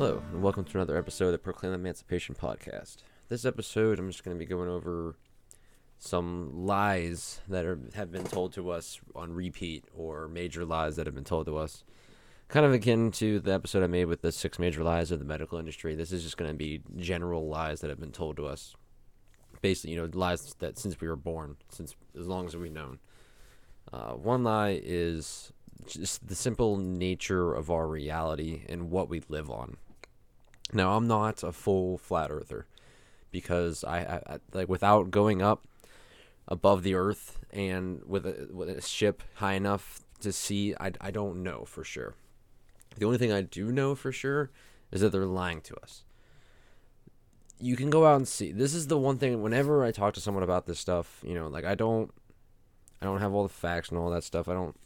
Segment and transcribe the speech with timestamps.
[0.00, 3.02] Hello, and welcome to another episode of the Proclaim Emancipation Podcast.
[3.28, 5.16] This episode, I'm just going to be going over
[5.98, 11.04] some lies that are, have been told to us on repeat, or major lies that
[11.04, 11.84] have been told to us.
[12.48, 15.26] Kind of akin to the episode I made with the six major lies of the
[15.26, 15.94] medical industry.
[15.94, 18.74] This is just going to be general lies that have been told to us.
[19.60, 23.00] Basically, you know, lies that since we were born, since as long as we've known.
[23.92, 25.52] Uh, one lie is
[25.86, 29.76] just the simple nature of our reality and what we live on.
[30.72, 32.66] Now, I'm not a full flat earther
[33.30, 35.66] because I, I, I like without going up
[36.48, 41.10] above the earth and with a, with a ship high enough to see, I, I
[41.10, 42.14] don't know for sure.
[42.96, 44.50] The only thing I do know for sure
[44.90, 46.04] is that they're lying to us.
[47.58, 48.52] You can go out and see.
[48.52, 51.46] This is the one thing whenever I talk to someone about this stuff, you know,
[51.46, 52.10] like I don't
[53.02, 54.48] I don't have all the facts and all that stuff.
[54.48, 54.76] I don't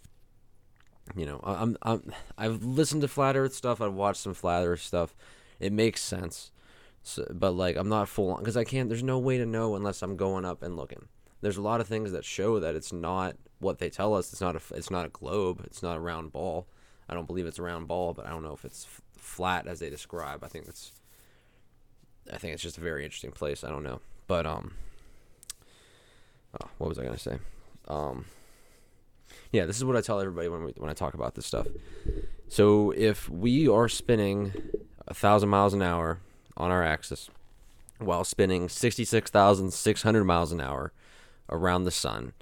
[1.15, 3.81] you know, I'm I'm I've listened to flat Earth stuff.
[3.81, 5.15] I've watched some flat Earth stuff.
[5.61, 6.51] It makes sense,
[7.03, 8.89] so, but like I'm not full on because I can't.
[8.89, 11.09] There's no way to know unless I'm going up and looking.
[11.41, 14.33] There's a lot of things that show that it's not what they tell us.
[14.33, 15.63] It's not a it's not a globe.
[15.65, 16.67] It's not a round ball.
[17.09, 19.67] I don't believe it's a round ball, but I don't know if it's f- flat
[19.67, 20.43] as they describe.
[20.43, 20.93] I think it's
[22.33, 23.63] I think it's just a very interesting place.
[23.63, 24.73] I don't know, but um,
[26.61, 27.39] oh, what was I gonna say?
[27.89, 28.25] Um
[29.53, 31.67] yeah, this is what I tell everybody when we when I talk about this stuff.
[32.49, 34.53] So if we are spinning
[35.07, 36.21] a thousand miles an hour
[36.57, 37.31] on our axis
[37.99, 40.93] while spinning sixty six thousand six hundred miles an hour
[41.51, 42.33] around the sun,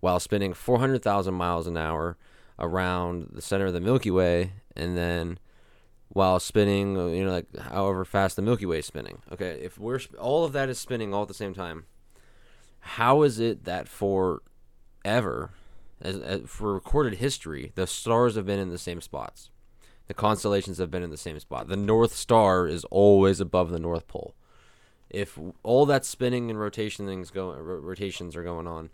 [0.00, 2.16] while spinning four hundred thousand miles an hour
[2.58, 5.38] around the center of the Milky Way, and then
[6.08, 9.22] while spinning, you know, like however fast the Milky Way is spinning.
[9.32, 11.84] Okay, if we're all of that is spinning all at the same time,
[12.80, 14.42] how is it that for
[15.04, 15.50] ever
[16.00, 19.50] as, as, for recorded history, the stars have been in the same spots.
[20.08, 21.68] The constellations have been in the same spot.
[21.68, 24.34] The North Star is always above the North Pole.
[25.10, 28.90] If all that spinning and rotation things go, rotations are going on,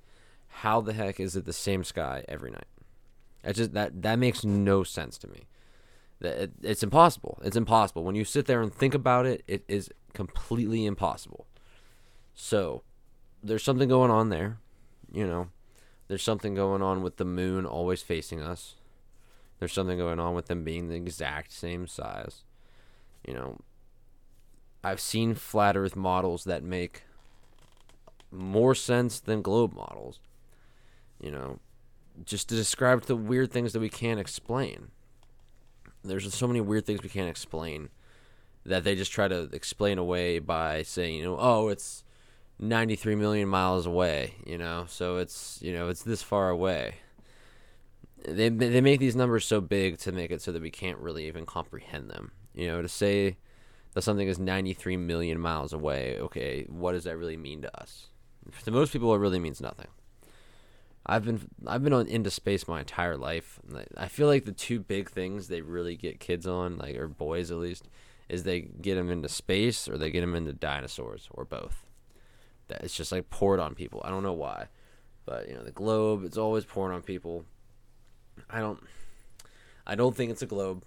[0.49, 2.67] how the heck is it the same sky every night?
[3.43, 5.47] That just that that makes no sense to me.
[6.21, 7.39] It's impossible.
[7.43, 8.05] It's impossible.
[8.05, 11.47] When you sit there and think about it, it is completely impossible.
[12.35, 12.83] So,
[13.43, 14.59] there's something going on there,
[15.13, 15.49] you know
[16.09, 18.75] there's something going on with the moon always facing us.
[19.59, 22.43] There's something going on with them being the exact same size.
[23.27, 23.61] You know,
[24.83, 27.05] I've seen flat earth models that make
[28.31, 30.21] more sense than globe models.
[31.21, 31.59] You know,
[32.25, 34.89] just to describe the weird things that we can't explain.
[36.03, 37.89] There's so many weird things we can't explain
[38.67, 42.05] that they just try to explain away by saying, you know, oh, it's
[42.59, 46.97] 93 million miles away, you know, so it's, you know, it's this far away.
[48.27, 51.27] They, they make these numbers so big to make it so that we can't really
[51.27, 52.33] even comprehend them.
[52.55, 53.37] You know, to say
[53.93, 58.09] that something is 93 million miles away, okay, what does that really mean to us?
[58.65, 59.89] To most people, it really means nothing.
[61.07, 63.61] I've been I've been on into space my entire life.
[63.97, 67.51] I feel like the two big things they really get kids on, like or boys
[67.51, 67.89] at least,
[68.29, 71.85] is they get them into space or they get them into dinosaurs or both
[72.69, 74.01] that it's just like poured on people.
[74.05, 74.69] I don't know why,
[75.27, 76.25] but you know the globe.
[76.25, 77.45] It's always poured on people.
[78.55, 78.79] I don't.
[79.85, 80.85] I don't think it's a globe.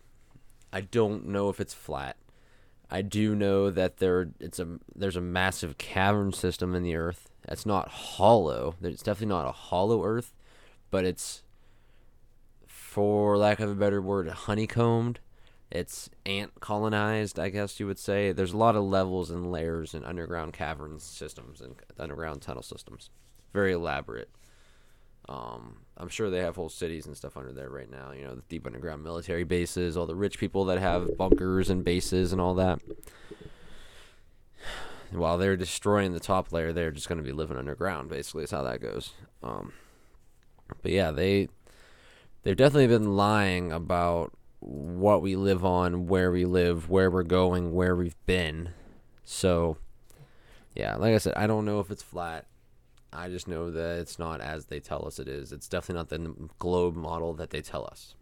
[0.72, 2.16] I don't know if it's flat.
[2.90, 7.30] I do know that there it's a there's a massive cavern system in the earth.
[7.46, 8.76] It's not hollow.
[8.82, 10.34] It's definitely not a hollow earth,
[10.90, 11.44] but it's
[12.66, 15.20] for lack of a better word, honeycombed.
[15.70, 18.32] It's ant colonized, I guess you would say.
[18.32, 23.10] There's a lot of levels and layers and underground caverns systems and underground tunnel systems.
[23.52, 24.30] Very elaborate.
[25.30, 28.12] Um, I'm sure they have whole cities and stuff under there right now.
[28.12, 31.84] You know, the deep underground military bases, all the rich people that have bunkers and
[31.84, 32.80] bases and all that.
[35.12, 38.10] While they're destroying the top layer, they're just going to be living underground.
[38.10, 39.14] Basically, is how that goes.
[39.44, 39.74] Um,
[40.82, 41.50] but yeah, they
[42.44, 47.74] they've definitely been lying about what we live on, where we live, where we're going,
[47.74, 48.70] where we've been.
[49.24, 49.78] So,
[50.76, 52.46] yeah, like I said, I don't know if it's flat.
[53.12, 55.52] I just know that it's not as they tell us it is.
[55.52, 58.16] It's definitely not the globe model that they tell us.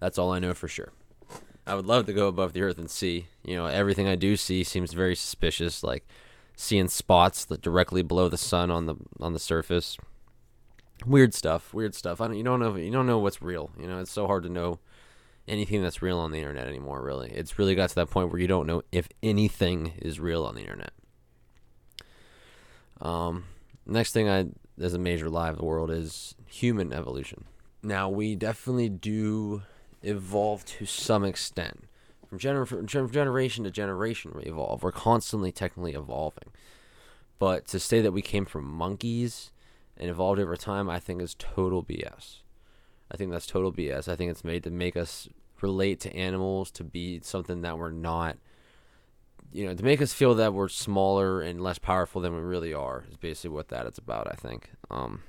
[0.00, 0.92] That's all I know for sure.
[1.66, 3.26] I would love to go above the earth and see.
[3.44, 6.04] You know, everything I do see seems very suspicious, like
[6.56, 9.96] seeing spots that directly below the sun on the on the surface
[11.06, 13.86] weird stuff weird stuff i don't you don't know you don't know what's real you
[13.86, 14.78] know it's so hard to know
[15.48, 18.40] anything that's real on the internet anymore really it's really got to that point where
[18.40, 20.92] you don't know if anything is real on the internet
[23.02, 23.44] um
[23.86, 24.46] next thing i
[24.78, 27.44] there's a major lie of the world is human evolution
[27.82, 29.62] now we definitely do
[30.02, 31.84] evolve to some extent
[32.28, 34.82] From, gener- from generation to generation, we evolve.
[34.82, 36.48] We're constantly technically evolving.
[37.38, 39.52] But to say that we came from monkeys
[39.98, 42.38] and evolved over time, I think is total BS.
[43.10, 44.08] I think that's total BS.
[44.08, 45.28] I think it's made to make us
[45.60, 48.38] relate to animals to be something that we're not.
[49.52, 52.72] You know, to make us feel that we're smaller and less powerful than we really
[52.72, 54.28] are is basically what that is about.
[54.30, 54.70] I think.
[54.90, 55.22] Um,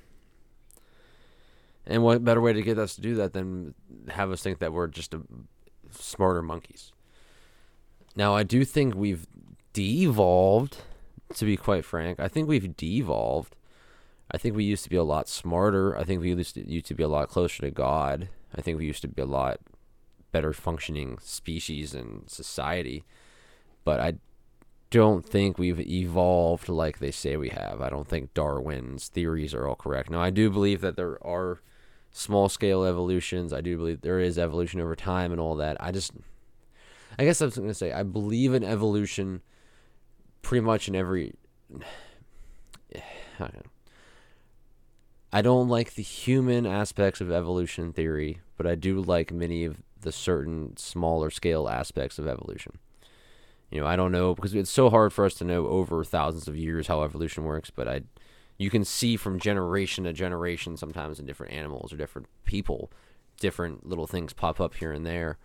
[1.86, 3.74] and what better way to get us to do that than
[4.08, 5.20] have us think that we're just a
[5.90, 6.92] smarter monkeys?
[8.16, 9.26] Now, I do think we've
[9.72, 10.78] devolved.
[11.36, 13.56] To be quite frank, I think we've devolved
[14.30, 15.96] I think we used to be a lot smarter.
[15.96, 18.28] I think we used to, used to be a lot closer to God.
[18.54, 19.60] I think we used to be a lot
[20.32, 23.04] better functioning species and society.
[23.84, 24.14] But I
[24.90, 27.80] don't think we've evolved like they say we have.
[27.80, 30.10] I don't think Darwin's theories are all correct.
[30.10, 31.60] Now, I do believe that there are
[32.10, 33.52] small scale evolutions.
[33.52, 35.76] I do believe there is evolution over time and all that.
[35.80, 36.12] I just,
[37.18, 39.42] I guess I was going to say, I believe in evolution
[40.42, 41.34] pretty much in every.
[43.40, 43.66] I don't
[45.34, 49.82] I don't like the human aspects of evolution theory, but I do like many of
[50.00, 52.78] the certain smaller scale aspects of evolution.
[53.74, 56.46] You know, I don't know because it's so hard for us to know over thousands
[56.46, 58.02] of years how evolution works, but I
[58.56, 62.92] you can see from generation to generation sometimes in different animals or different people,
[63.40, 65.38] different little things pop up here and there.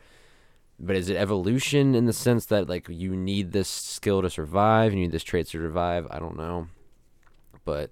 [0.80, 4.94] But is it evolution in the sense that like you need this skill to survive,
[4.94, 6.06] you need this trait to survive?
[6.12, 6.68] I don't know.
[7.66, 7.90] But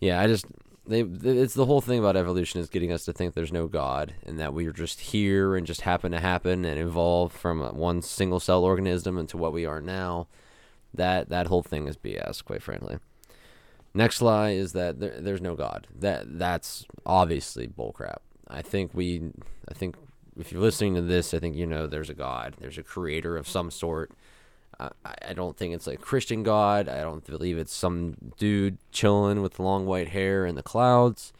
[0.00, 0.46] yeah, I just
[0.86, 4.14] they it's the whole thing about evolution is getting us to think there's no god
[4.26, 8.40] and that we're just here and just happen to happen and evolve from one single
[8.40, 10.26] cell organism into what we are now.
[10.92, 12.98] That that whole thing is bs quite frankly.
[13.94, 15.86] Next lie is that there, there's no god.
[15.94, 18.18] That that's obviously bullcrap.
[18.48, 19.30] I think we
[19.68, 19.96] i think
[20.36, 22.56] if you're listening to this i think you know there's a god.
[22.58, 24.10] There's a creator of some sort
[25.04, 26.88] I, I don't think it's like Christian God.
[26.88, 31.32] I don't believe it's some dude chilling with long white hair in the clouds.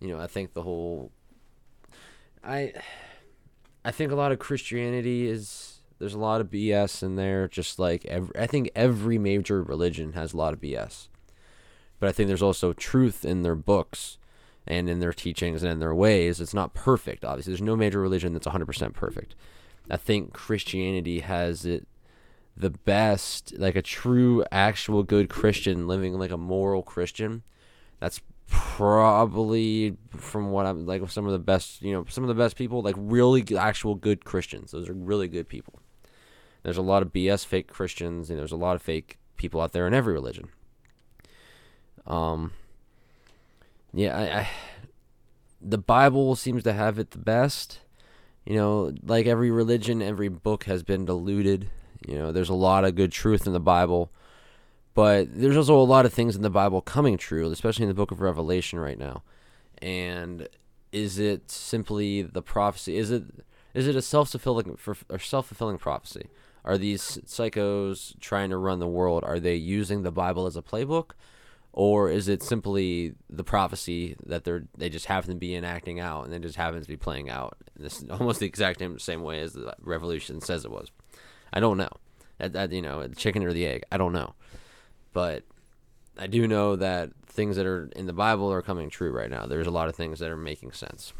[0.00, 1.10] You know, I think the whole
[2.44, 2.72] I
[3.84, 7.78] I think a lot of Christianity is there's a lot of BS in there just
[7.78, 11.08] like every I think every major religion has a lot of BS.
[12.00, 14.18] But I think there's also truth in their books
[14.66, 16.40] and in their teachings and in their ways.
[16.40, 17.52] It's not perfect, obviously.
[17.52, 19.34] There's no major religion that's 100% perfect.
[19.90, 21.88] I think Christianity has it
[22.58, 27.44] the best, like a true, actual good Christian living like a moral Christian,
[28.00, 32.34] that's probably from what I'm like some of the best, you know, some of the
[32.34, 34.72] best people, like really actual good Christians.
[34.72, 35.80] Those are really good people.
[36.64, 39.72] There's a lot of BS fake Christians, and there's a lot of fake people out
[39.72, 40.48] there in every religion.
[42.06, 42.52] Um,
[43.94, 44.48] yeah, I, I
[45.60, 47.80] the Bible seems to have it the best.
[48.44, 51.70] You know, like every religion, every book has been diluted
[52.06, 54.10] you know, there's a lot of good truth in the Bible,
[54.94, 57.94] but there's also a lot of things in the Bible coming true, especially in the
[57.94, 59.22] book of Revelation right now.
[59.80, 60.48] And
[60.92, 62.96] is it simply the prophecy?
[62.96, 63.24] Is it
[63.74, 66.28] is it a self-fulfilling for or self-fulfilling prophecy?
[66.64, 69.24] Are these psychos trying to run the world?
[69.24, 71.12] Are they using the Bible as a playbook?
[71.72, 76.24] Or is it simply the prophecy that they're they just happen to be enacting out
[76.24, 79.40] and it just happens to be playing out in this almost the exact same way
[79.40, 80.90] as the Revolution says it was?
[81.52, 81.90] I don't know.
[82.38, 83.82] That, that you know, the chicken or the egg.
[83.90, 84.34] I don't know.
[85.12, 85.44] But
[86.18, 89.46] I do know that things that are in the Bible are coming true right now.
[89.46, 91.12] There's a lot of things that are making sense.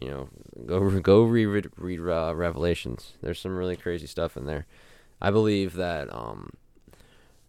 [0.00, 0.28] You know,
[0.66, 3.12] go go read read uh, Revelations.
[3.22, 4.66] There's some really crazy stuff in there.
[5.20, 6.50] I believe that um,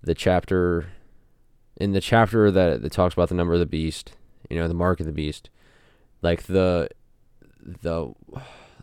[0.01, 0.87] the chapter
[1.77, 4.13] in the chapter that, that talks about the number of the beast,
[4.49, 5.49] you know, the mark of the beast,
[6.21, 6.89] like the
[7.59, 8.13] the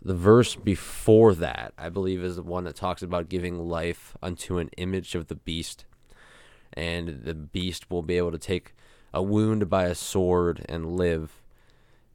[0.01, 4.57] the verse before that, I believe, is the one that talks about giving life unto
[4.57, 5.85] an image of the beast.
[6.73, 8.73] And the beast will be able to take
[9.13, 11.41] a wound by a sword and live,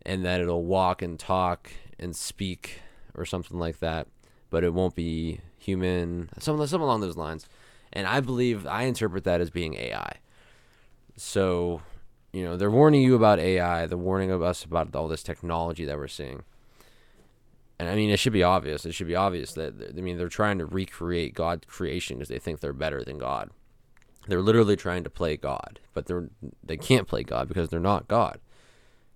[0.05, 2.81] and that it'll walk and talk and speak
[3.15, 4.09] or something like that,
[4.51, 7.47] but it won't be human, something, something along those lines.
[7.93, 10.17] And I believe, I interpret that as being AI.
[11.17, 11.83] So,
[12.33, 15.97] you know, they're warning you about AI, they're warning us about all this technology that
[15.97, 16.43] we're seeing
[17.79, 18.87] and I mean, it should be obvious.
[18.87, 22.39] It should be obvious that I mean they're trying to recreate God's creation because they
[22.39, 23.51] think they're better than God.
[24.27, 26.31] They're literally trying to play God, but they're
[26.65, 28.41] they can't play God because they're not God.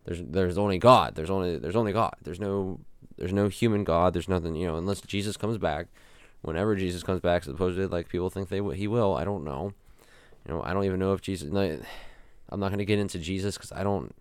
[0.04, 1.14] There's there's only God.
[1.14, 2.16] There's only there's only God.
[2.22, 2.80] There's no
[3.16, 4.12] there's no human God.
[4.12, 5.86] There's nothing you know unless Jesus comes back.
[6.42, 9.14] Whenever Jesus comes back, supposedly like people think they he will.
[9.14, 9.72] I don't know.
[10.46, 11.50] You know I don't even know if Jesus.
[11.50, 14.14] I'm not going to get into Jesus because I don't.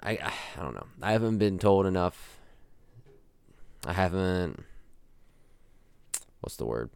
[0.00, 0.86] I I don't know.
[1.00, 2.31] I haven't been told enough
[3.84, 4.64] I haven't
[6.40, 6.90] what's the word?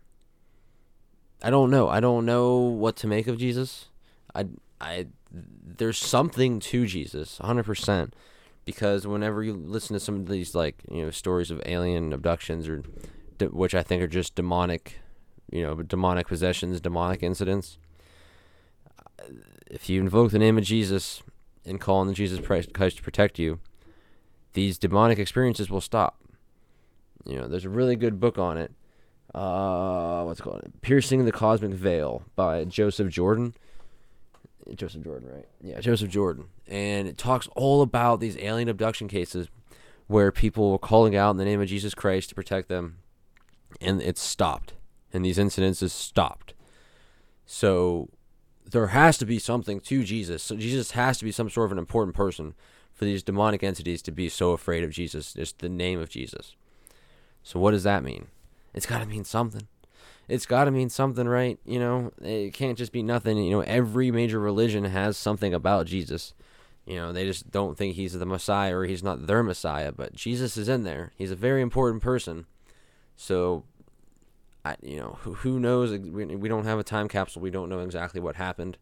[1.42, 1.88] I don't know.
[1.88, 3.86] I don't know what to make of Jesus.
[4.34, 4.46] I
[4.80, 8.12] I there's something to Jesus, 100%.
[8.64, 12.68] Because whenever you listen to some of these like, you know, stories of alien abductions
[12.68, 12.82] or
[13.40, 14.98] which I think are just demonic,
[15.52, 17.78] you know, demonic possessions, demonic incidents,
[19.70, 21.22] if you invoke the name of Jesus
[21.64, 23.60] and call on the Jesus Christ to protect you,
[24.54, 26.18] these demonic experiences will stop.
[27.26, 28.72] You know, there's a really good book on it.
[29.34, 30.62] Uh, what's it called?
[30.80, 33.54] Piercing the Cosmic Veil by Joseph Jordan.
[34.74, 35.46] Joseph Jordan, right?
[35.60, 36.46] Yeah, Joseph Jordan.
[36.66, 39.48] And it talks all about these alien abduction cases
[40.06, 42.98] where people were calling out in the name of Jesus Christ to protect them,
[43.80, 44.72] and it's stopped.
[45.12, 46.54] And these incidences stopped.
[47.44, 48.08] So
[48.70, 50.42] there has to be something to Jesus.
[50.42, 52.54] So Jesus has to be some sort of an important person
[52.92, 56.56] for these demonic entities to be so afraid of Jesus, just the name of Jesus.
[57.46, 58.26] So what does that mean?
[58.74, 59.68] It's got to mean something.
[60.26, 61.60] It's got to mean something, right?
[61.64, 63.38] You know, it can't just be nothing.
[63.38, 66.34] You know, every major religion has something about Jesus.
[66.86, 70.12] You know, they just don't think he's the Messiah or he's not their Messiah, but
[70.12, 71.12] Jesus is in there.
[71.16, 72.46] He's a very important person.
[73.14, 73.62] So
[74.64, 75.92] I, you know, who, who knows?
[75.92, 77.42] We, we don't have a time capsule.
[77.42, 78.76] We don't know exactly what happened.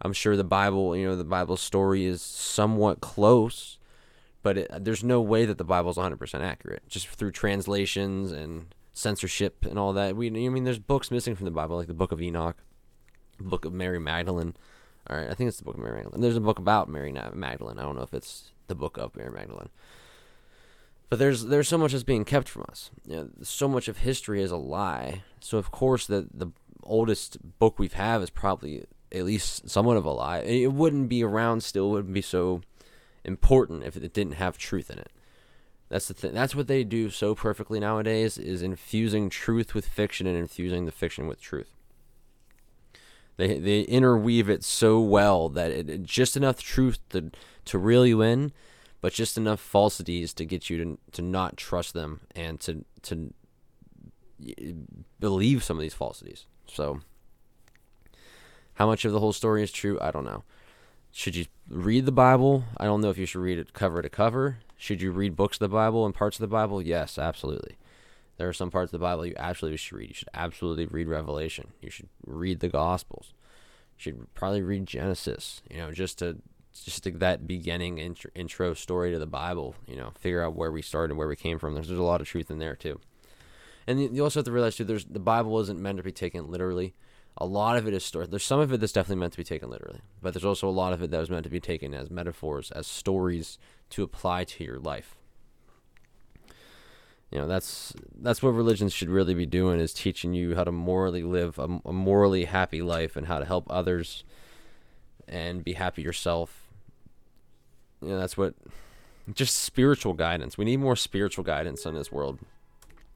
[0.00, 3.77] I'm sure the Bible, you know, the Bible story is somewhat close,
[4.42, 6.82] but it, there's no way that the Bible is 100% accurate.
[6.88, 10.16] Just through translations and censorship and all that.
[10.16, 12.56] We, I mean, there's books missing from the Bible, like the Book of Enoch,
[13.40, 14.54] Book of Mary Magdalene.
[15.08, 16.20] All right, I think it's the Book of Mary Magdalene.
[16.20, 17.78] There's a book about Mary Magdalene.
[17.78, 19.70] I don't know if it's the Book of Mary Magdalene.
[21.08, 22.90] But there's there's so much that's being kept from us.
[23.06, 25.22] You know, so much of history is a lie.
[25.40, 26.48] So of course the the
[26.82, 30.40] oldest book we've have is probably at least somewhat of a lie.
[30.40, 31.90] It wouldn't be around still.
[31.90, 32.60] Wouldn't be so
[33.28, 35.12] important if it didn't have truth in it.
[35.88, 36.34] That's the thing.
[36.34, 40.92] That's what they do so perfectly nowadays is infusing truth with fiction and infusing the
[40.92, 41.74] fiction with truth.
[43.36, 47.30] They they interweave it so well that it, just enough truth to
[47.66, 48.52] to reel you in,
[49.00, 53.32] but just enough falsities to get you to to not trust them and to to
[55.20, 56.46] believe some of these falsities.
[56.66, 57.00] So,
[58.74, 59.98] how much of the whole story is true?
[60.00, 60.44] I don't know.
[61.18, 62.62] Should you read the Bible?
[62.76, 64.58] I don't know if you should read it cover to cover.
[64.76, 66.80] Should you read books of the Bible and parts of the Bible?
[66.80, 67.76] Yes, absolutely.
[68.36, 70.10] There are some parts of the Bible you absolutely should read.
[70.10, 71.72] You should absolutely read Revelation.
[71.82, 73.34] You should read the Gospels.
[73.96, 75.60] You should probably read Genesis.
[75.68, 76.38] You know, just to
[76.84, 79.74] just to that beginning intro, story to the Bible.
[79.88, 81.74] You know, figure out where we started, where we came from.
[81.74, 83.00] There's, there's a lot of truth in there too.
[83.88, 86.48] And you also have to realize too, there's the Bible isn't meant to be taken
[86.48, 86.94] literally.
[87.40, 88.26] A lot of it is story.
[88.26, 90.70] There's some of it that's definitely meant to be taken literally, but there's also a
[90.70, 93.58] lot of it that was meant to be taken as metaphors, as stories
[93.90, 95.14] to apply to your life.
[97.30, 100.72] You know, that's that's what religions should really be doing is teaching you how to
[100.72, 104.24] morally live a, a morally happy life and how to help others
[105.28, 106.68] and be happy yourself.
[108.00, 108.54] You know, that's what
[109.32, 110.56] just spiritual guidance.
[110.56, 112.38] We need more spiritual guidance in this world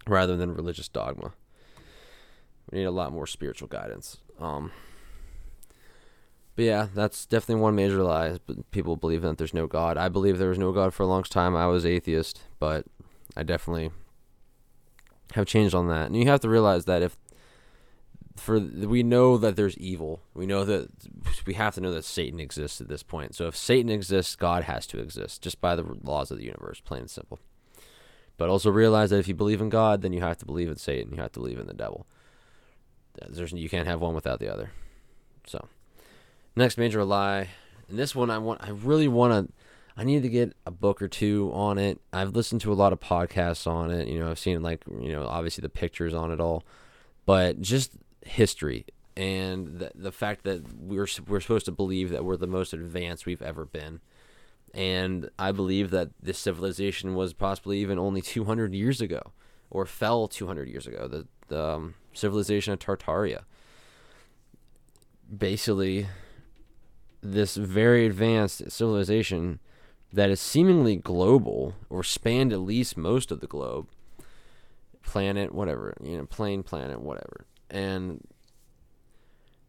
[0.07, 1.33] rather than religious dogma.
[2.73, 4.17] We need a lot more spiritual guidance.
[4.41, 4.73] Um,
[6.57, 8.39] but yeah, that's definitely one major lie.
[8.47, 9.97] But people believe that there's no God.
[9.99, 11.55] I believe there was no God for a long time.
[11.55, 12.87] I was atheist, but
[13.37, 13.91] I definitely
[15.35, 16.07] have changed on that.
[16.07, 17.17] And you have to realize that if
[18.37, 20.89] for we know that there's evil, we know that
[21.47, 23.35] we have to know that Satan exists at this point.
[23.35, 26.81] So if Satan exists, God has to exist, just by the laws of the universe,
[26.81, 27.39] plain and simple.
[28.39, 30.77] But also realize that if you believe in God, then you have to believe in
[30.77, 31.13] Satan.
[31.13, 32.07] You have to believe in the devil.
[33.29, 34.71] There's, you can't have one without the other.
[35.47, 35.69] So.
[36.55, 37.49] Next major lie,
[37.89, 39.53] and this one I want, I really want to.
[39.97, 42.01] I need to get a book or two on it.
[42.13, 44.09] I've listened to a lot of podcasts on it.
[44.09, 46.63] You know, I've seen like you know obviously the pictures on it all,
[47.25, 47.93] but just
[48.25, 52.73] history and the, the fact that we're we're supposed to believe that we're the most
[52.73, 54.01] advanced we've ever been.
[54.75, 59.33] And I believe that this civilization was possibly even only 200 years ago,
[59.71, 61.09] or fell 200 years ago.
[61.09, 63.43] The, the um, civilization of Tartaria.
[65.37, 66.09] Basically,
[67.23, 69.61] this very advanced civilization
[70.13, 73.87] that is seemingly global or spanned at least most of the globe
[75.03, 78.27] planet whatever you know plane planet whatever and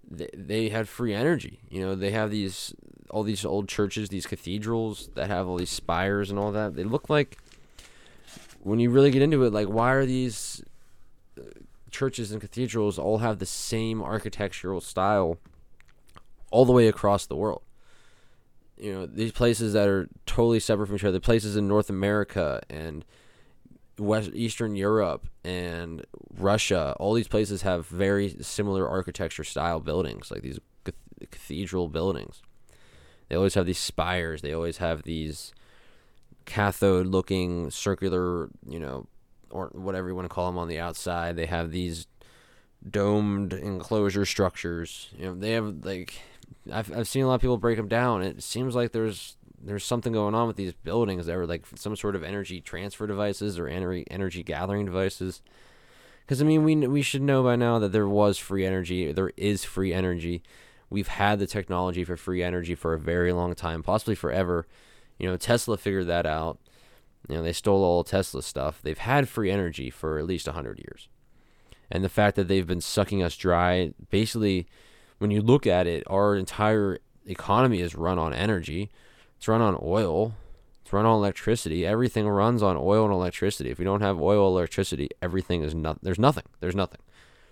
[0.09, 2.73] they, they had free energy you know they have these
[3.09, 6.83] all these old churches these cathedrals that have all these spires and all that they
[6.83, 7.37] look like
[8.59, 10.63] when you really get into it like why are these
[11.93, 15.37] churches and cathedrals all have the same architectural style
[16.51, 17.61] all the way across the world.
[18.77, 22.61] You know, these places that are totally separate from each other, places in North America
[22.69, 23.05] and
[23.97, 26.05] West Eastern Europe and
[26.37, 30.59] Russia, all these places have very similar architecture style buildings, like these
[31.31, 32.41] cathedral buildings.
[33.29, 34.41] They always have these spires.
[34.41, 35.53] They always have these
[36.45, 39.07] cathode looking circular, you know,
[39.53, 41.35] or whatever you want to call them on the outside.
[41.35, 42.07] They have these
[42.87, 45.09] domed enclosure structures.
[45.17, 46.15] You know, they have like
[46.71, 48.23] I've I've seen a lot of people break them down.
[48.23, 51.95] It seems like there's there's something going on with these buildings that are like some
[51.95, 55.41] sort of energy transfer devices or energy energy gathering devices.
[56.25, 59.11] Because I mean, we we should know by now that there was free energy.
[59.11, 60.43] There is free energy.
[60.89, 64.67] We've had the technology for free energy for a very long time, possibly forever.
[65.17, 66.59] You know, Tesla figured that out.
[67.27, 68.81] You know, they stole all Tesla stuff.
[68.81, 71.07] They've had free energy for at least 100 years.
[71.89, 74.67] And the fact that they've been sucking us dry, basically,
[75.19, 78.89] when you look at it, our entire economy is run on energy.
[79.37, 80.33] It's run on oil.
[80.81, 81.85] It's run on electricity.
[81.85, 83.69] Everything runs on oil and electricity.
[83.69, 85.99] If we don't have oil, electricity, everything is not.
[86.01, 86.45] There's nothing.
[86.59, 86.99] There's nothing.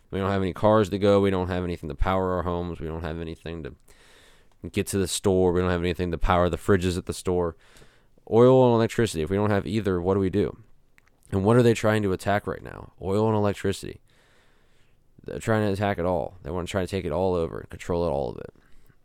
[0.09, 1.21] We don't have any cars to go.
[1.21, 2.81] We don't have anything to power our homes.
[2.81, 3.73] We don't have anything to
[4.69, 5.53] get to the store.
[5.53, 7.55] We don't have anything to power the fridges at the store.
[8.31, 9.21] Oil and electricity.
[9.21, 10.57] If we don't have either, what do we do?
[11.31, 12.91] And what are they trying to attack right now?
[13.01, 14.01] Oil and electricity.
[15.23, 16.35] They're trying to attack it all.
[16.43, 18.53] They want to try to take it all over and control it all of it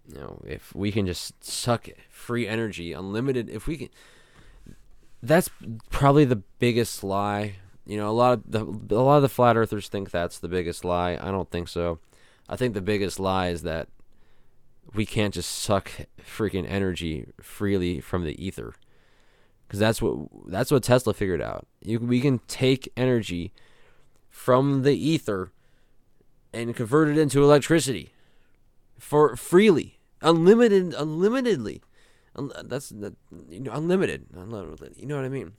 [0.08, 3.88] you know, if we can just suck free energy, unlimited, if we can,
[5.22, 5.50] that's
[5.90, 7.56] probably the biggest lie.
[7.86, 10.48] You know, a lot of the a lot of the flat earthers think that's the
[10.48, 11.18] biggest lie.
[11.20, 11.98] I don't think so.
[12.48, 13.88] I think the biggest lie is that
[14.94, 15.90] we can't just suck
[16.20, 18.74] freaking energy freely from the ether.
[19.68, 21.66] Cuz that's what that's what Tesla figured out.
[21.80, 23.52] You we can take energy
[24.28, 25.52] from the ether
[26.52, 28.12] and convert it into electricity
[28.98, 31.82] for freely unlimited, unlimitedly.
[32.64, 34.94] That's you know unlimited, unlimited.
[34.96, 35.52] You know what I mean?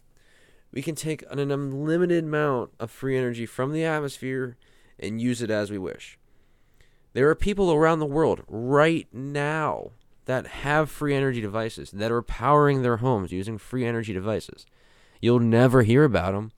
[0.71, 4.57] We can take an unlimited amount of free energy from the atmosphere
[4.99, 6.19] and use it as we wish.
[7.13, 9.91] There are people around the world right now
[10.27, 14.65] that have free energy devices that are powering their homes using free energy devices.
[15.21, 16.51] You'll never hear about them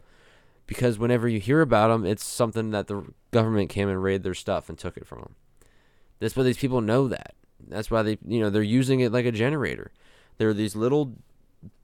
[0.66, 4.34] because whenever you hear about them, it's something that the government came and raided their
[4.34, 5.36] stuff and took it from them.
[6.20, 7.36] That's why these people know that.
[7.68, 9.92] That's why they, you know, they're using it like a generator.
[10.40, 11.14] There are these little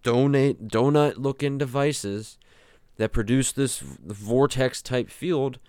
[0.01, 2.39] donate donut looking devices
[2.97, 5.59] that produce this vortex type field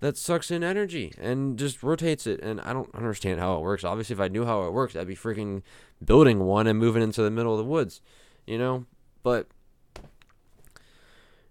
[0.00, 2.40] that sucks in energy and just rotates it.
[2.40, 3.84] And I don't understand how it works.
[3.84, 5.62] Obviously, if I knew how it works, I'd be freaking
[6.04, 8.00] building one and moving into the middle of the woods,
[8.46, 8.86] you know.
[9.22, 9.48] But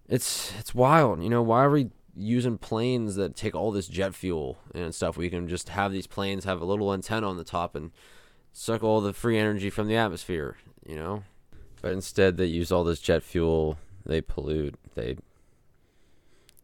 [0.08, 1.42] it's it's wild, you know.
[1.42, 5.16] Why are we using planes that take all this jet fuel and stuff.
[5.16, 7.92] We can just have these planes have a little antenna on the top and
[8.52, 10.56] suck all the free energy from the atmosphere,
[10.86, 11.22] you know?
[11.80, 15.16] But instead, they use all this jet fuel, they pollute, they,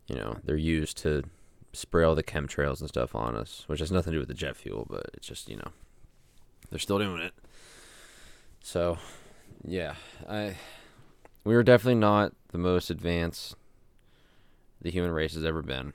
[0.09, 1.23] you know, they're used to
[1.75, 4.35] spray all the chemtrails and stuff on us, which has nothing to do with the
[4.35, 5.73] jet fuel, but it's just, you know,
[6.71, 7.35] they're still doing it.
[8.63, 8.99] So,
[9.63, 9.95] yeah,
[10.29, 10.57] I,
[11.45, 13.55] we were definitely not the most advanced
[14.81, 15.93] the human race has ever been.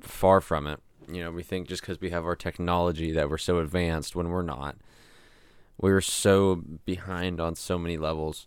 [0.00, 0.80] Far from it.
[1.08, 4.28] You know, we think just because we have our technology that we're so advanced when
[4.28, 4.76] we're not.
[5.78, 8.46] We're so behind on so many levels.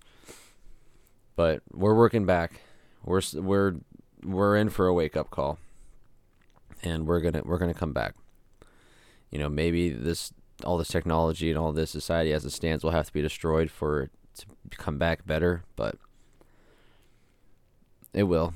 [1.36, 2.62] But we're working back.
[3.04, 3.76] We're we're
[4.24, 5.60] we're in for a wake up call.
[6.86, 8.16] And we're to we're to come back.
[9.32, 10.32] You know, maybe this
[10.64, 13.70] all this technology and all this society as it stands will have to be destroyed
[13.70, 14.12] for it
[14.70, 15.98] to come back better, but
[18.14, 18.54] it will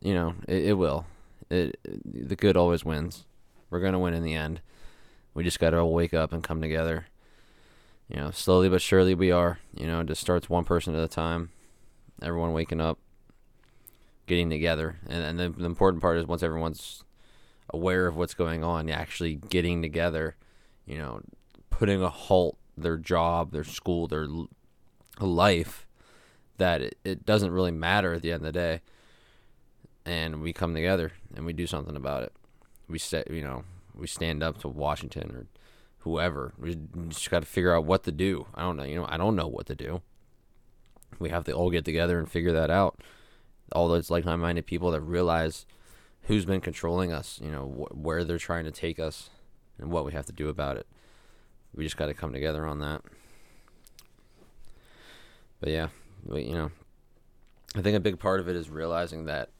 [0.00, 1.06] you know, it, it will.
[1.50, 3.24] It, the good always wins.
[3.70, 4.60] We're gonna win in the end.
[5.34, 7.06] We just gotta wake up and come together.
[8.08, 9.58] You know, slowly but surely we are.
[9.74, 11.50] You know, it just starts one person at a time.
[12.22, 12.98] Everyone waking up,
[14.26, 17.04] getting together, and and the, the important part is once everyone's
[17.70, 20.36] aware of what's going on, actually getting together.
[20.86, 21.20] You know,
[21.70, 24.28] putting a halt their job, their school, their
[25.20, 25.86] life.
[26.56, 28.80] That it, it doesn't really matter at the end of the day
[30.08, 32.32] and we come together and we do something about it.
[32.88, 35.46] We set, you know, we stand up to Washington or
[35.98, 36.54] whoever.
[36.58, 36.78] We
[37.08, 38.46] just got to figure out what to do.
[38.54, 40.00] I don't know, you know, I don't know what to do.
[41.18, 43.02] We have to all get together and figure that out.
[43.72, 45.66] All those like-minded people that realize
[46.22, 49.30] who's been controlling us, you know, wh- where they're trying to take us,
[49.78, 50.86] and what we have to do about it.
[51.74, 53.02] We just got to come together on that.
[55.60, 55.88] But yeah,
[56.32, 56.70] you know,
[57.74, 59.50] I think a big part of it is realizing that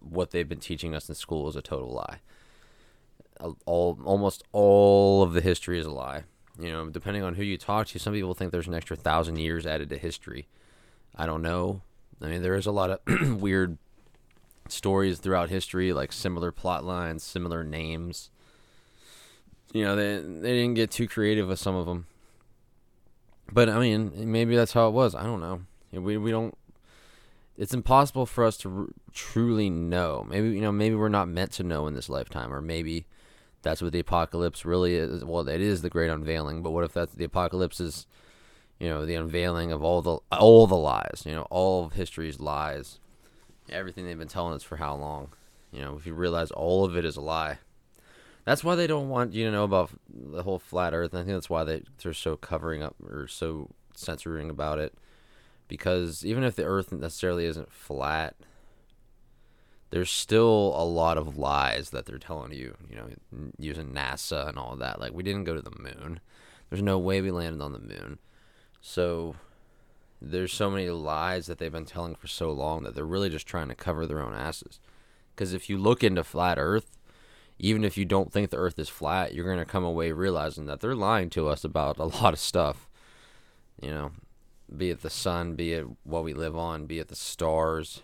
[0.00, 2.20] what they've been teaching us in school is a total lie.
[3.64, 6.24] All almost all of the history is a lie.
[6.58, 9.38] You know, depending on who you talk to, some people think there's an extra thousand
[9.38, 10.46] years added to history.
[11.16, 11.80] I don't know.
[12.20, 13.78] I mean, there is a lot of weird
[14.72, 18.30] stories throughout history, like similar plot lines, similar names.
[19.72, 22.06] You know, they they didn't get too creative with some of them.
[23.52, 25.14] But I mean, maybe that's how it was.
[25.14, 25.62] I don't know.
[25.92, 26.56] We we don't.
[27.56, 30.26] It's impossible for us to r- truly know.
[30.28, 30.72] Maybe you know.
[30.72, 33.06] Maybe we're not meant to know in this lifetime, or maybe
[33.62, 35.24] that's what the apocalypse really is.
[35.24, 36.62] Well, it is the great unveiling.
[36.62, 38.06] But what if that's the apocalypse is,
[38.78, 41.24] you know, the unveiling of all the all the lies.
[41.26, 43.00] You know, all of history's lies,
[43.70, 45.30] everything they've been telling us for how long.
[45.72, 47.58] You know, if you realize all of it is a lie.
[48.44, 51.14] That's why they don't want you to know about the whole flat Earth.
[51.14, 54.94] I think that's why they they're so covering up or so censoring about it,
[55.68, 58.34] because even if the Earth necessarily isn't flat,
[59.90, 62.76] there's still a lot of lies that they're telling you.
[62.88, 63.08] You know,
[63.58, 65.00] using NASA and all that.
[65.00, 66.20] Like we didn't go to the moon.
[66.70, 68.18] There's no way we landed on the moon.
[68.80, 69.36] So
[70.20, 73.46] there's so many lies that they've been telling for so long that they're really just
[73.46, 74.80] trying to cover their own asses.
[75.34, 76.98] Because if you look into flat Earth,
[77.60, 80.64] even if you don't think the earth is flat, you're going to come away realizing
[80.64, 82.88] that they're lying to us about a lot of stuff.
[83.80, 84.10] You know,
[84.74, 88.02] be it the sun, be it what we live on, be it the stars,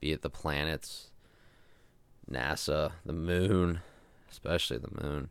[0.00, 1.10] be it the planets,
[2.30, 3.80] NASA, the moon,
[4.30, 5.30] especially the moon.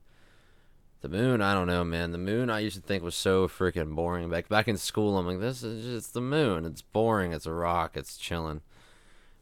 [1.04, 2.14] The moon, I don't know, man.
[2.14, 4.30] The moon, I used to think was so freaking boring.
[4.30, 6.64] Back back in school, I'm like, this is just the moon.
[6.64, 7.34] It's boring.
[7.34, 7.98] It's a rock.
[7.98, 8.62] It's chilling.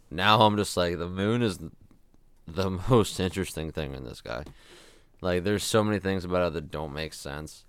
[0.09, 1.59] Now I'm just like, the moon is
[2.47, 4.43] the most interesting thing in this guy.
[5.21, 7.63] Like, there's so many things about it that don't make sense.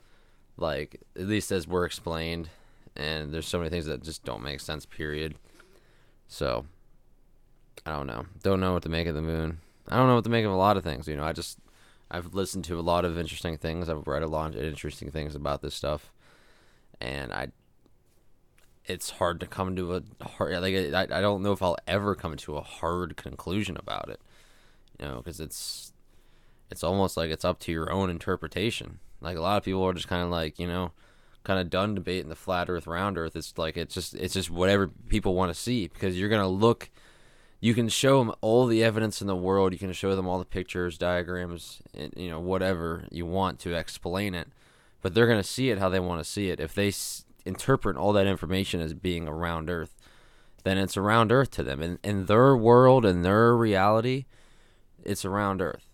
[0.57, 2.49] Like, at least as we're explained,
[2.97, 4.87] and there's so many things that just don't make sense.
[4.87, 5.35] Period.
[6.29, 6.65] So,
[7.85, 8.25] I don't know.
[8.43, 9.59] Don't know what to make of the moon.
[9.87, 11.07] I don't know what to make of a lot of things.
[11.07, 11.59] You know, I just
[12.13, 13.89] I've listened to a lot of interesting things.
[13.89, 16.13] I've read a lot of interesting things about this stuff,
[17.01, 17.49] and I.
[18.85, 22.17] It's hard to come to a hard like I, I don't know if I'll ever
[22.17, 24.21] come to a hard conclusion about it
[25.03, 25.93] you know, because it's
[26.71, 28.99] it's almost like it's up to your own interpretation.
[29.21, 30.93] Like a lot of people are just kind of like, you know,
[31.45, 33.37] kind of done debating the flat Earth, round Earth.
[33.37, 36.91] It's like it's just it's just whatever people want to see because you're gonna look.
[37.63, 39.73] You can show them all the evidence in the world.
[39.73, 43.75] You can show them all the pictures, diagrams, and, you know, whatever you want to
[43.75, 44.49] explain it.
[45.01, 46.59] But they're gonna see it how they want to see it.
[46.59, 49.95] If they s- interpret all that information as being around Earth,
[50.65, 51.81] then it's around Earth to them.
[51.81, 54.25] In in their world and their reality,
[55.05, 55.89] it's around Earth.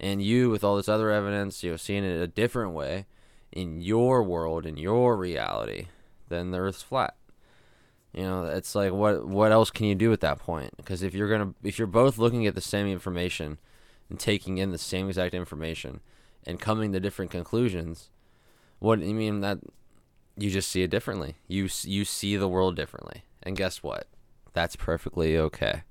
[0.00, 3.06] And you, with all this other evidence, you know, seeing it a different way
[3.52, 5.86] in your world, in your reality,
[6.28, 7.14] then the Earth's flat.
[8.12, 10.76] You know, it's like what what else can you do at that point?
[10.76, 13.58] Because if you're gonna if you're both looking at the same information
[14.10, 16.00] and taking in the same exact information
[16.46, 18.10] and coming to different conclusions,
[18.78, 19.58] what you mean that
[20.36, 21.36] you just see it differently.
[21.48, 24.06] You you see the world differently, and guess what?
[24.52, 25.84] That's perfectly okay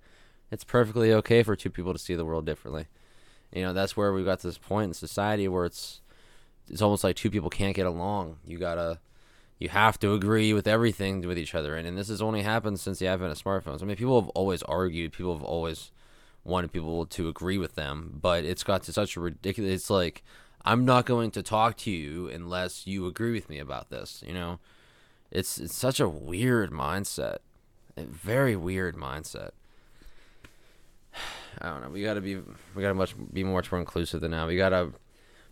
[0.51, 2.87] it's perfectly okay for two people to see the world differently.
[3.53, 6.01] You know, that's where we got to this point in society where it's
[6.69, 8.37] it's almost like two people can't get along.
[8.45, 8.99] You gotta
[9.61, 12.79] you have to agree with everything with each other, and, and this has only happened
[12.79, 13.83] since the advent of smartphones.
[13.83, 15.91] I mean, people have always argued, people have always
[16.43, 19.71] wanted people to agree with them, but it's got to such a ridiculous.
[19.71, 20.23] It's like
[20.65, 24.23] I'm not going to talk to you unless you agree with me about this.
[24.25, 24.59] You know,
[25.29, 27.37] it's it's such a weird mindset,
[27.95, 29.51] a very weird mindset.
[31.61, 31.89] I don't know.
[31.89, 32.37] We gotta be
[32.73, 34.47] we gotta much be much more inclusive than now.
[34.47, 34.89] We gotta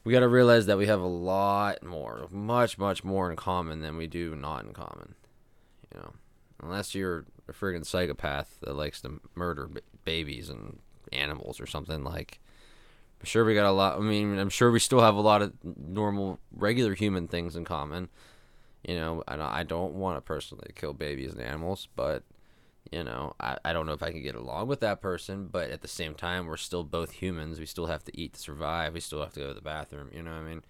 [0.04, 3.98] we gotta realize that we have a lot more, much much more in common than
[3.98, 5.16] we do not in common.
[5.94, 6.14] You know,
[6.62, 10.80] unless you're a friggin' psychopath that likes to murder b- babies and
[11.12, 12.40] animals or something like.
[13.20, 13.98] I'm sure we got a lot.
[13.98, 17.66] I mean, I'm sure we still have a lot of normal, regular human things in
[17.66, 18.08] common.
[18.88, 22.24] You know, I don't want to personally kill babies and animals, but
[22.92, 25.70] you know I, I don't know if i can get along with that person but
[25.70, 27.60] at the same time we're still both humans.
[27.60, 28.94] We still have to eat to survive.
[28.94, 30.64] We still have to go to the bathroom you know i mean?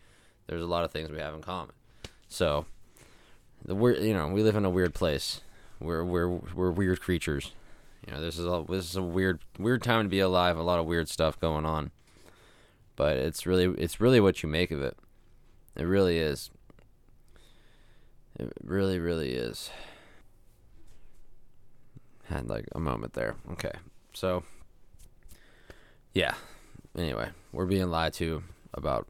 [0.47, 1.75] There's a lot of things we have in common.
[2.27, 2.65] So
[3.63, 5.41] the weird you know we live in a weird place.
[5.79, 7.51] We're we're we're weird creatures.
[8.05, 10.63] You know this is a this is a weird weird time to be alive a
[10.63, 11.91] lot of weird stuff going on.
[12.95, 14.97] But it's really it's really what you make of it.
[15.75, 16.49] It really is.
[18.39, 19.69] It really really is
[22.29, 23.35] had like a moment there.
[23.51, 23.73] Okay.
[24.13, 24.43] So
[26.13, 26.33] yeah.
[26.97, 29.07] Anyway, we're being lied to about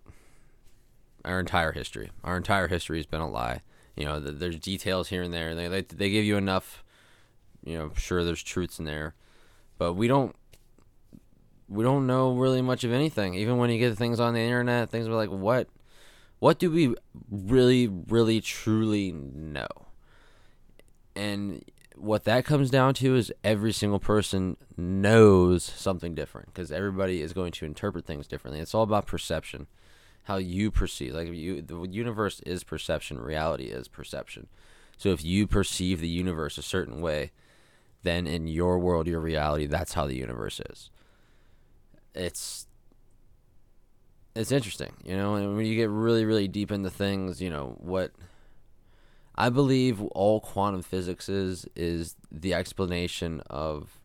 [1.26, 2.12] our entire history.
[2.24, 3.62] Our entire history has been a lie.
[3.96, 5.56] You know, the, there's details here and there.
[5.56, 6.84] They, they they give you enough.
[7.64, 9.16] You know, sure there's truths in there,
[9.78, 10.36] but we don't
[11.68, 13.36] we don't know really much of anything.
[13.36, 15.68] Even when you get things on the internet, things are like what
[16.40, 16.96] what do we
[17.30, 19.68] really really truly know?
[21.16, 21.64] And
[22.00, 27.34] what that comes down to is every single person knows something different because everybody is
[27.34, 28.62] going to interpret things differently.
[28.62, 29.68] It's all about perception,
[30.24, 31.14] how you perceive.
[31.14, 33.20] Like you, the universe is perception.
[33.20, 34.48] Reality is perception.
[34.98, 37.32] So if you perceive the universe a certain way,
[38.04, 40.90] then in your world, your reality, that's how the universe is.
[42.16, 42.68] It's
[44.36, 47.76] it's interesting, you know, and when you get really, really deep into things, you know,
[47.80, 48.12] what
[49.40, 53.98] I believe all quantum physics is is the explanation of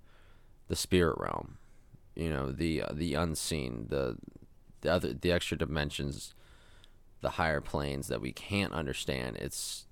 [0.69, 1.59] the spirit realm,
[2.15, 4.17] you know, the uh, the unseen, the
[4.83, 6.35] the other the extra dimensions,
[7.21, 9.37] the higher planes that we can't understand.
[9.39, 9.87] It's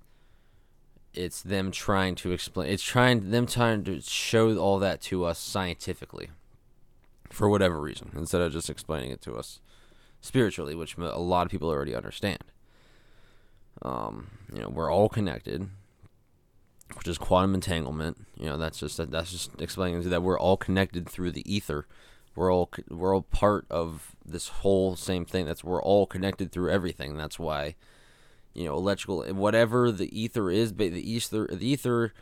[1.13, 2.69] it's them trying to explain.
[2.69, 6.29] It's trying them trying to show all that to us scientifically,
[7.29, 9.59] for whatever reason, instead of just explaining it to us
[10.21, 12.45] spiritually, which a lot of people already understand.
[13.81, 15.69] Um, you know, we're all connected,
[16.95, 18.25] which is quantum entanglement.
[18.37, 21.87] You know, that's just that's just explaining that we're all connected through the ether.
[22.35, 25.45] We're all we're all part of this whole same thing.
[25.45, 27.15] That's we're all connected through everything.
[27.15, 27.75] That's why,
[28.53, 32.13] you know, electrical whatever the ether is, but the ether the ether,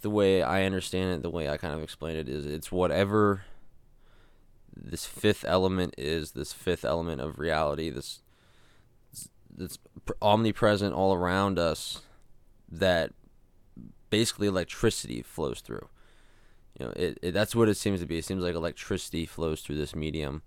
[0.00, 3.42] the way I understand it, the way I kind of explain it is, it's whatever
[4.76, 6.32] this fifth element is.
[6.32, 7.90] This fifth element of reality.
[7.90, 8.20] This
[9.58, 9.78] that's
[10.22, 12.02] omnipresent all around us
[12.70, 13.12] that
[14.10, 15.88] basically electricity flows through.
[16.78, 18.18] You know, it, it, that's what it seems to be.
[18.18, 20.42] It seems like electricity flows through this medium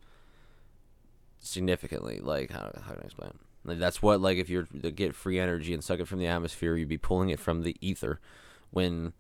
[1.40, 2.20] significantly.
[2.22, 3.38] Like how how can I explain?
[3.66, 6.28] Like that's what like if you're to get free energy and suck it from the
[6.28, 8.20] atmosphere, you'd be pulling it from the ether.
[8.72, 9.14] When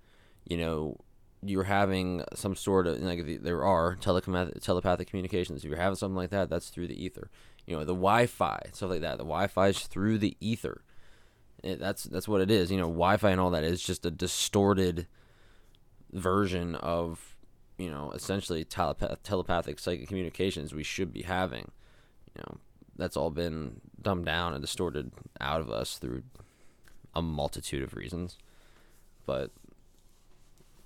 [0.45, 0.97] you know
[1.43, 5.63] you're having some sort of like there are telepathic telepathic communications.
[5.63, 7.29] If you're having something like that, that's through the ether
[7.71, 9.17] you know the Wi-Fi stuff like that.
[9.17, 10.81] The Wi-Fi is through the ether.
[11.63, 12.69] It, that's that's what it is.
[12.69, 15.07] You know, Wi-Fi and all that is just a distorted
[16.11, 17.37] version of
[17.77, 21.71] you know essentially telepath- telepathic psychic communications we should be having.
[22.35, 22.57] You know,
[22.97, 26.23] that's all been dumbed down and distorted out of us through
[27.15, 28.37] a multitude of reasons.
[29.25, 29.51] But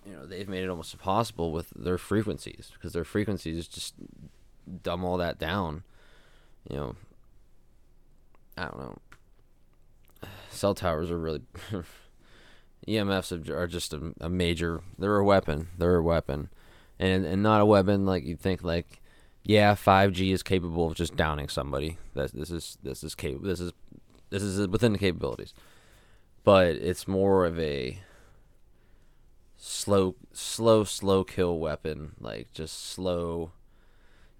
[0.05, 3.95] you know, they've made it almost impossible with their frequencies because their frequencies just
[4.83, 5.83] dumb all that down
[6.69, 6.95] you know,
[8.57, 8.97] I don't know.
[10.49, 11.41] Cell towers are really
[12.87, 14.81] EMFs are just a, a, major.
[14.97, 15.69] They're a weapon.
[15.77, 16.49] They're a weapon,
[16.99, 18.63] and and not a weapon like you'd think.
[18.63, 19.01] Like,
[19.43, 21.97] yeah, five G is capable of just downing somebody.
[22.13, 23.47] That this is this is capable.
[23.47, 23.71] This is
[24.29, 25.53] this is within the capabilities,
[26.43, 27.99] but it's more of a
[29.57, 32.13] slow, slow, slow kill weapon.
[32.19, 33.51] Like just slow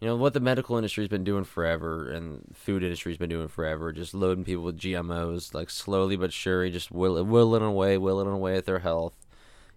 [0.05, 3.91] you know what the medical industry's been doing forever and food industry's been doing forever
[3.91, 8.55] just loading people with gmos like slowly but surely just will, willing away willing away
[8.55, 9.15] at their health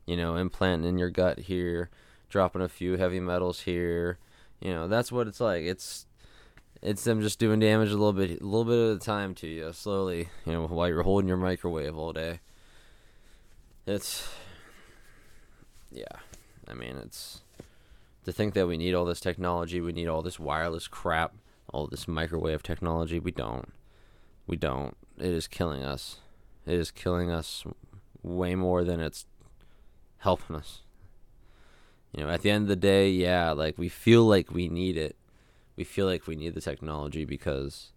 [0.05, 1.89] you know implanting in your gut here
[2.29, 4.19] dropping a few heavy metals here.
[4.61, 5.65] You know that's what it's like.
[5.65, 6.07] It's
[6.83, 9.47] it's them just doing damage a little bit a little bit at a time to
[9.47, 12.41] you slowly you know while you're holding your microwave all day.
[13.87, 14.29] It's
[15.91, 16.05] yeah
[16.69, 17.41] i mean it's
[18.29, 21.35] to think that we need all this technology, we need all this wireless crap,
[21.73, 23.19] all this microwave technology.
[23.19, 23.73] We don't.
[24.47, 24.95] We don't.
[25.17, 26.19] It is killing us.
[26.67, 27.65] It is killing us
[28.23, 29.25] way more than it's
[30.19, 30.83] helping us.
[32.13, 34.99] You know, at the end of the day, yeah, like we feel like we need
[34.99, 35.17] it.
[35.77, 37.93] We feel like we need the technology because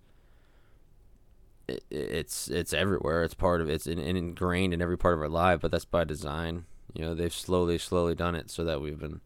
[1.68, 3.24] it, it's it's everywhere.
[3.24, 6.06] It's part of it's in, ingrained in every part of our life, but that's by
[6.06, 6.68] design.
[6.94, 9.20] You know, they've slowly, slowly done it so that we've been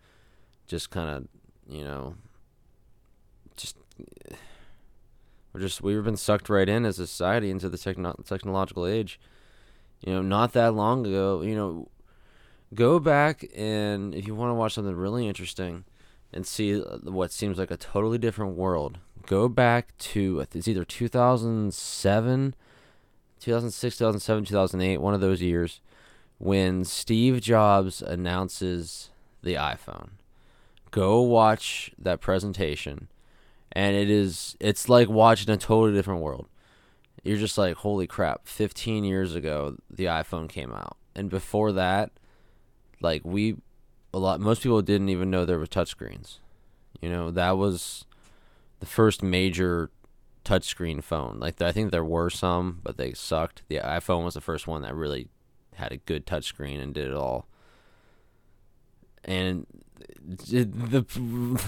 [0.68, 1.28] just kind of,
[1.68, 2.16] you know,
[3.56, 3.78] just
[5.54, 9.20] we're just we've been sucked right in as a society into the techno- technological age.
[10.02, 11.88] You know, not that long ago, you know,
[12.74, 15.86] go back and if you want to watch something really interesting
[16.34, 20.84] and see uh, what seems like a totally different world, go back to it's either
[20.84, 22.56] 2007,
[23.40, 25.80] 2006, 2007, 2008, one of those years
[26.38, 29.10] when Steve Jobs announces
[29.42, 30.10] the iPhone
[30.96, 33.10] go watch that presentation
[33.74, 36.48] and it is it's like watching a totally different world.
[37.22, 40.96] You're just like holy crap 15 years ago the iphone came out.
[41.14, 42.12] And before that
[43.02, 43.58] like we
[44.14, 46.38] a lot most people didn't even know there were touchscreens
[47.02, 48.06] you know that was
[48.80, 49.90] the first major
[50.46, 51.40] touchscreen phone.
[51.42, 53.64] Like i think there were some but they sucked.
[53.68, 55.28] The iphone was the first one that really
[55.74, 57.50] had a good touchscreen and did it all.
[59.26, 59.66] And
[60.26, 61.06] the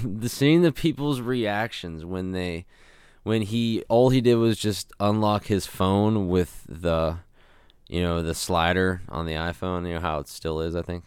[0.04, 2.66] the seeing the people's reactions when they
[3.24, 7.18] when he all he did was just unlock his phone with the
[7.88, 11.04] you know the slider on the iPhone you know how it still is I think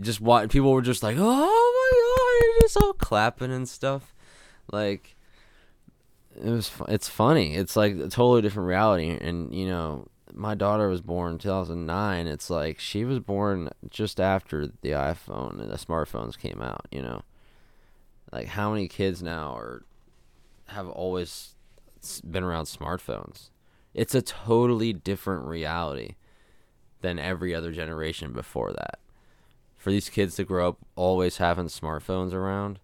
[0.00, 4.14] just what people were just like, oh my god, just all clapping and stuff.
[4.70, 5.16] Like
[6.36, 7.54] it was, it's funny.
[7.54, 9.16] It's like a totally different reality.
[9.20, 12.26] And you know, my daughter was born in 2009.
[12.26, 16.86] It's like she was born just after the iPhone and the smartphones came out.
[16.92, 17.22] You know,
[18.30, 19.82] like how many kids now are
[20.68, 21.54] have always
[22.30, 23.48] been around smartphones?
[23.94, 26.16] It's a totally different reality
[27.00, 28.98] than every other generation before that.
[29.78, 32.78] For these kids to grow up always having smartphones around,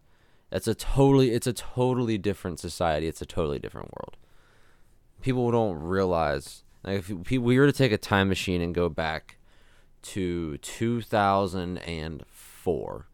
[0.49, 3.09] that's a totally it's a totally different society.
[3.09, 4.17] It's a totally different world.
[5.21, 9.37] People don't realize like if we were to take a time machine and go back
[10.03, 13.07] to 2004,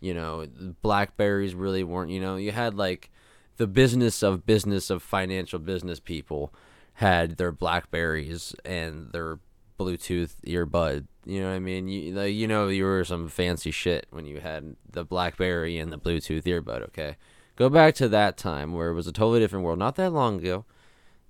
[0.00, 0.46] you know,
[0.82, 3.10] Blackberries really weren't, you know, you had like
[3.56, 6.52] the business of business of financial business people
[6.94, 9.38] had their Blackberries and their
[9.78, 11.06] Bluetooth earbud.
[11.24, 11.88] You know what I mean?
[11.88, 15.98] You you know you were some fancy shit when you had the BlackBerry and the
[15.98, 16.82] Bluetooth earbud.
[16.84, 17.16] Okay,
[17.56, 19.78] go back to that time where it was a totally different world.
[19.78, 20.64] Not that long ago.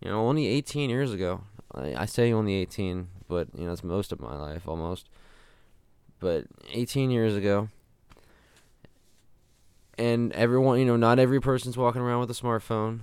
[0.01, 1.43] You know, only 18 years ago.
[1.75, 5.09] I, say only 18, but you know it's most of my life almost.
[6.21, 7.69] But 18 years ago,
[9.97, 13.01] and everyone, you know, not every person's walking around with a smartphone.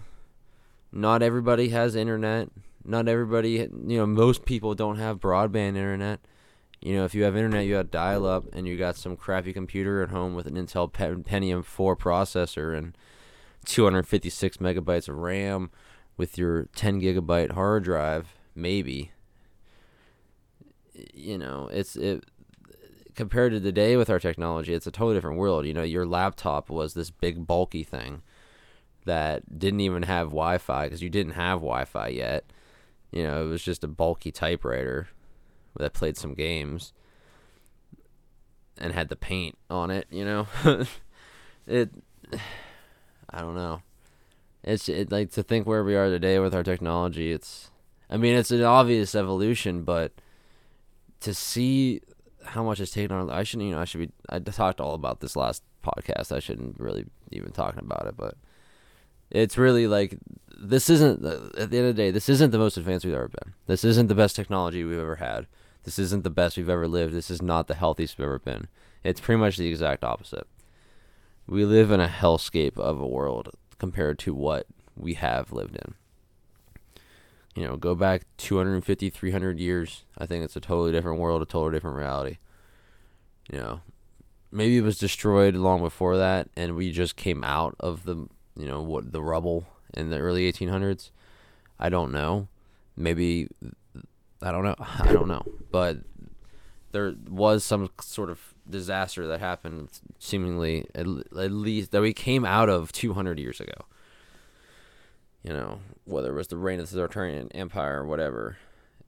[0.91, 2.49] Not everybody has internet
[2.85, 6.19] not everybody, you know, most people don't have broadband internet.
[6.81, 9.53] You know, if you have internet, you have dial up and you got some crappy
[9.53, 12.95] computer at home with an Intel Pentium 4 processor and
[13.65, 15.71] 256 megabytes of RAM
[16.15, 19.11] with your 10 gigabyte hard drive, maybe.
[21.13, 22.25] You know, it's it
[23.15, 25.65] compared to today with our technology, it's a totally different world.
[25.65, 28.21] You know, your laptop was this big bulky thing
[29.05, 32.45] that didn't even have Wi-Fi because you didn't have Wi-Fi yet
[33.15, 35.07] you know, it was just a bulky typewriter
[35.77, 36.91] that played some games
[38.77, 40.47] and had the paint on it, you know.
[41.65, 41.91] it
[43.29, 43.81] I don't know.
[44.63, 47.71] It's it like to think where we are today with our technology, it's
[48.09, 50.13] I mean, it's an obvious evolution, but
[51.21, 52.01] to see
[52.43, 54.93] how much it's taken on I shouldn't you know, I should be I talked all
[54.93, 56.31] about this last podcast.
[56.31, 58.35] I shouldn't really even talking about it, but
[59.31, 60.17] it's really like
[60.57, 62.11] this isn't at the end of the day.
[62.11, 63.53] This isn't the most advanced we've ever been.
[63.65, 65.47] This isn't the best technology we've ever had.
[65.83, 67.13] This isn't the best we've ever lived.
[67.13, 68.67] This is not the healthiest we've ever been.
[69.03, 70.47] It's pretty much the exact opposite.
[71.47, 74.65] We live in a hellscape of a world compared to what
[74.95, 75.93] we have lived in.
[77.55, 80.03] You know, go back 250, 300 years.
[80.17, 82.37] I think it's a totally different world, a totally different reality.
[83.51, 83.81] You know,
[84.51, 88.15] maybe it was destroyed long before that, and we just came out of the
[88.57, 91.11] you know what the rubble in the early 1800s.
[91.79, 92.47] I don't know.
[92.97, 93.47] Maybe
[94.41, 94.75] I don't know.
[94.79, 95.43] I don't know.
[95.71, 95.99] But
[96.91, 101.05] there was some sort of disaster that happened seemingly at,
[101.37, 103.85] at least that we came out of 200 years ago.
[105.45, 108.57] You know, whether it was the reign of the Tartarian Empire or whatever,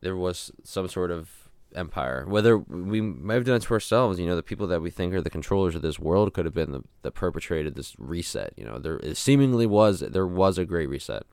[0.01, 2.25] there was some sort of empire.
[2.27, 5.15] Whether we might have done it to ourselves, you know, the people that we think
[5.15, 8.53] are the controllers of this world could have been the that perpetrated this reset.
[8.55, 11.23] You know, there seemingly was there was a great reset.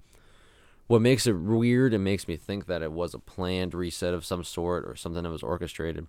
[0.87, 4.25] What makes it weird and makes me think that it was a planned reset of
[4.25, 6.07] some sort or something that was orchestrated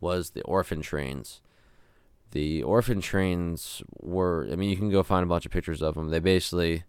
[0.00, 1.42] was the orphan trains.
[2.32, 5.94] The orphan trains were, I mean, you can go find a bunch of pictures of
[5.94, 6.08] them.
[6.08, 6.84] They basically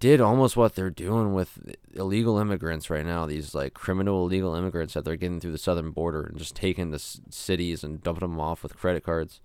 [0.00, 1.58] did almost what they're doing with
[1.92, 3.26] illegal immigrants right now.
[3.26, 6.90] These like criminal illegal immigrants that they're getting through the southern border and just taking
[6.90, 9.40] the s- cities and dumping them off with credit cards.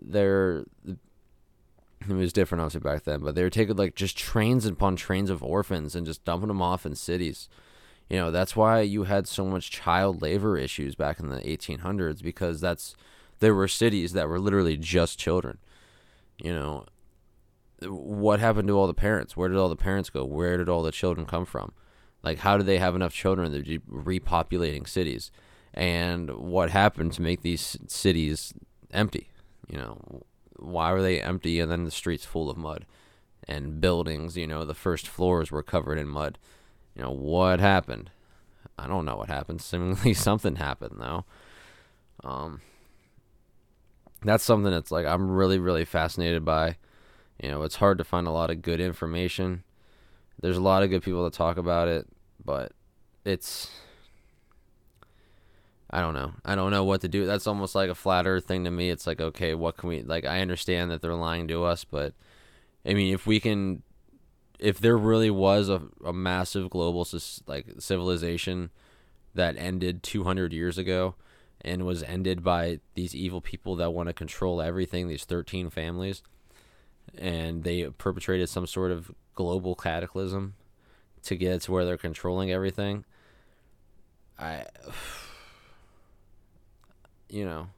[0.00, 4.96] They're it was different obviously back then, but they were taking like just trains upon
[4.96, 7.48] trains of orphans and just dumping them off in cities.
[8.08, 12.22] You know, that's why you had so much child labor issues back in the 1800s
[12.22, 12.94] because that's
[13.40, 15.58] there were cities that were literally just children.
[16.38, 16.86] You know,
[17.86, 19.36] what happened to all the parents?
[19.36, 20.24] Where did all the parents go?
[20.24, 21.72] Where did all the children come from?
[22.22, 25.30] Like, how did they have enough children be repopulating cities?
[25.74, 28.54] And what happened to make these cities
[28.92, 29.28] empty?
[29.68, 30.22] You know,
[30.56, 32.86] why were they empty and then the streets full of mud
[33.46, 34.36] and buildings?
[34.36, 36.38] You know, the first floors were covered in mud.
[36.94, 38.10] You know, what happened?
[38.78, 39.60] I don't know what happened.
[39.62, 41.24] Seemingly something happened though.
[42.22, 42.62] Um,
[44.22, 46.76] that's something that's like I'm really, really fascinated by
[47.42, 49.64] you know, it's hard to find a lot of good information.
[50.40, 52.06] There's a lot of good people that talk about it,
[52.44, 52.72] but
[53.24, 53.70] it's
[55.90, 56.32] I don't know.
[56.44, 57.24] I don't know what to do.
[57.24, 58.90] That's almost like a flat earth thing to me.
[58.90, 62.14] It's like, okay, what can we like I understand that they're lying to us, but
[62.84, 63.82] I mean, if we can
[64.58, 67.06] if there really was a, a massive global
[67.46, 68.70] like civilization
[69.34, 71.14] that ended 200 years ago
[71.60, 76.22] and was ended by these evil people that want to control everything, these 13 families.
[77.18, 80.54] And they perpetrated some sort of global cataclysm
[81.24, 83.04] to get to where they're controlling everything.
[84.38, 84.66] I,
[87.28, 87.68] you know,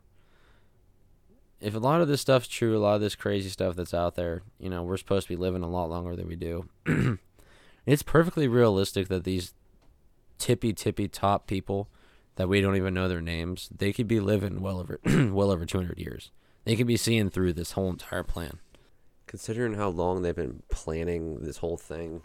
[1.61, 4.15] if a lot of this stuff's true, a lot of this crazy stuff that's out
[4.15, 6.69] there, you know, we're supposed to be living a lot longer than we do.
[7.87, 9.55] it's perfectly realistic that these
[10.39, 11.89] tippy tippy top people
[12.37, 15.01] that we don't even know their names, they could be living well over
[15.33, 16.31] well over 200 years.
[16.65, 18.59] They could be seeing through this whole entire plan.
[19.27, 22.23] Considering how long they've been planning this whole thing,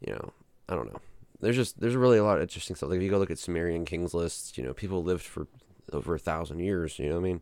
[0.00, 0.32] you know,
[0.68, 1.00] I don't know.
[1.40, 2.90] There's just there's really a lot of interesting stuff.
[2.90, 5.46] Like if you go look at Sumerian kings lists, you know, people lived for
[5.92, 6.98] over a thousand years.
[6.98, 7.40] You know what I mean?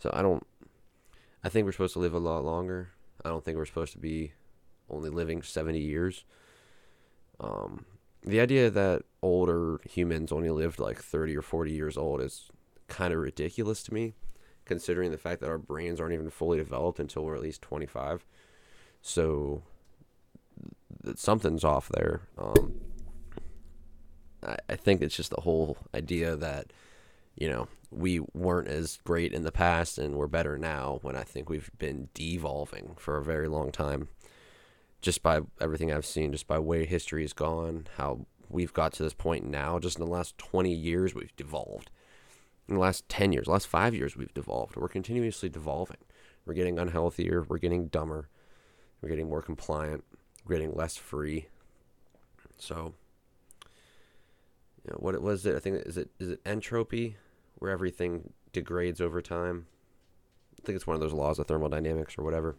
[0.00, 0.46] So I don't.
[1.42, 2.90] I think we're supposed to live a lot longer.
[3.24, 4.32] I don't think we're supposed to be
[4.90, 6.24] only living 70 years.
[7.38, 7.86] Um,
[8.22, 12.50] the idea that older humans only lived like 30 or 40 years old is
[12.88, 14.14] kind of ridiculous to me,
[14.70, 18.24] considering the fact that our brains aren't even fully developed until we're at least 25.
[19.02, 19.62] So
[21.04, 22.20] th- something's off there.
[22.38, 22.80] Um,
[24.46, 26.72] I, I think it's just the whole idea that,
[27.34, 31.24] you know, we weren't as great in the past and we're better now when I
[31.24, 34.06] think we've been devolving for a very long time
[35.00, 39.02] just by everything I've seen, just by way history has gone, how we've got to
[39.02, 41.90] this point now, just in the last 20 years, we've devolved.
[42.70, 44.76] In the last 10 years, last five years, we've devolved.
[44.76, 45.98] We're continuously devolving.
[46.46, 47.44] We're getting unhealthier.
[47.46, 48.28] We're getting dumber.
[49.02, 50.04] We're getting more compliant.
[50.46, 51.48] We're getting less free.
[52.58, 52.94] So,
[54.84, 55.56] you know, what was it?
[55.56, 57.16] I think is it is it entropy,
[57.56, 59.66] where everything degrades over time.
[60.60, 62.56] I think it's one of those laws of thermodynamics or whatever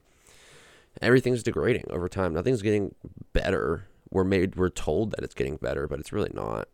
[1.01, 2.33] everything's degrading over time.
[2.33, 2.95] Nothing's getting
[3.33, 3.87] better.
[4.09, 6.67] We're made we're told that it's getting better, but it's really not.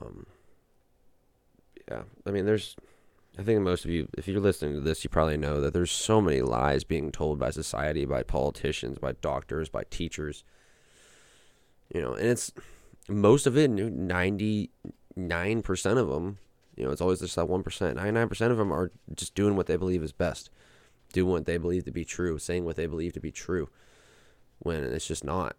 [0.00, 0.26] Um
[1.90, 2.76] yeah, I mean there's
[3.38, 5.90] I think most of you if you're listening to this, you probably know that there's
[5.90, 10.44] so many lies being told by society, by politicians, by doctors, by teachers.
[11.94, 12.52] You know, and it's
[13.08, 14.68] most of it 99%
[15.98, 16.38] of them,
[16.76, 17.62] you know, it's always just that 1%.
[17.62, 20.50] 99% of them are just doing what they believe is best
[21.14, 23.70] doing what they believe to be true, saying what they believe to be true,
[24.58, 25.56] when it's just not.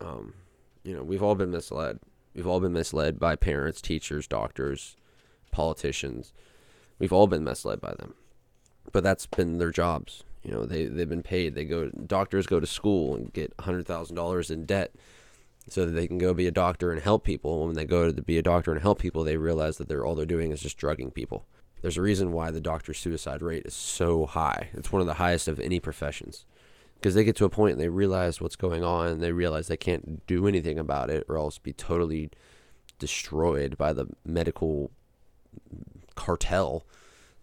[0.00, 0.34] Um,
[0.82, 2.00] you know, we've all been misled.
[2.38, 4.94] We've all been misled by parents, teachers, doctors,
[5.50, 6.32] politicians.
[7.00, 8.14] We've all been misled by them,
[8.92, 10.22] but that's been their jobs.
[10.44, 11.56] You know, they they've been paid.
[11.56, 14.92] They go doctors go to school and get hundred thousand dollars in debt
[15.68, 17.66] so that they can go be a doctor and help people.
[17.66, 20.14] When they go to be a doctor and help people, they realize that they're all
[20.14, 21.44] they're doing is just drugging people.
[21.82, 24.68] There's a reason why the doctor suicide rate is so high.
[24.74, 26.44] It's one of the highest of any professions.
[26.98, 29.68] Because they get to a point and they realize what's going on and they realize
[29.68, 32.30] they can't do anything about it or else be totally
[32.98, 34.90] destroyed by the medical
[36.16, 36.84] cartel.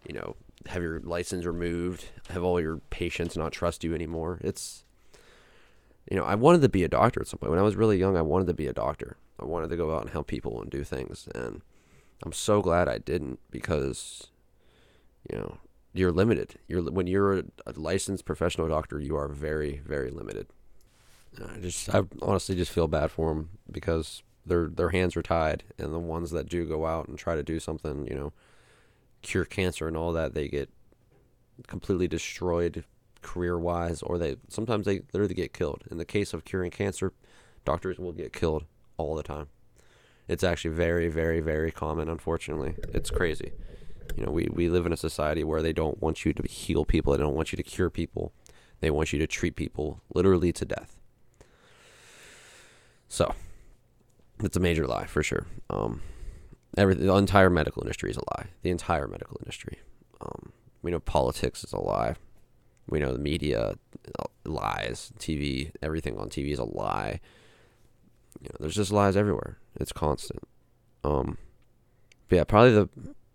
[0.06, 0.36] You know,
[0.66, 4.38] have your license removed, have all your patients not trust you anymore.
[4.42, 4.84] It's,
[6.10, 7.50] you know, I wanted to be a doctor at some point.
[7.50, 9.16] When I was really young, I wanted to be a doctor.
[9.40, 11.28] I wanted to go out and help people and do things.
[11.34, 11.62] And
[12.22, 14.28] I'm so glad I didn't because,
[15.30, 15.58] you know,
[15.98, 16.56] you're limited.
[16.68, 17.44] You're when you're a,
[17.74, 20.48] licensed professional doctor, you are very, very limited.
[21.38, 25.64] I just, I honestly just feel bad for them because their their hands are tied,
[25.78, 28.32] and the ones that do go out and try to do something, you know,
[29.22, 30.70] cure cancer and all that, they get
[31.66, 32.84] completely destroyed
[33.22, 35.82] career wise, or they sometimes they literally get killed.
[35.90, 37.12] In the case of curing cancer,
[37.64, 38.64] doctors will get killed
[38.96, 39.48] all the time.
[40.28, 42.74] It's actually very, very, very common, unfortunately.
[42.92, 43.52] It's crazy.
[44.16, 46.84] You know, we, we live in a society where they don't want you to heal
[46.84, 48.32] people, they don't want you to cure people,
[48.80, 51.00] they want you to treat people literally to death.
[53.08, 53.34] So,
[54.42, 55.46] it's a major lie for sure.
[55.70, 56.02] Um,
[56.76, 58.48] every, the entire medical industry is a lie.
[58.62, 59.78] The entire medical industry.
[60.20, 60.52] Um,
[60.82, 62.16] we know politics is a lie.
[62.88, 63.74] We know the media
[64.18, 65.12] uh, lies.
[65.18, 67.20] TV, everything on TV is a lie.
[68.40, 69.58] You know, there's just lies everywhere.
[69.76, 70.42] It's constant.
[71.02, 71.38] Um,
[72.30, 72.88] yeah, probably the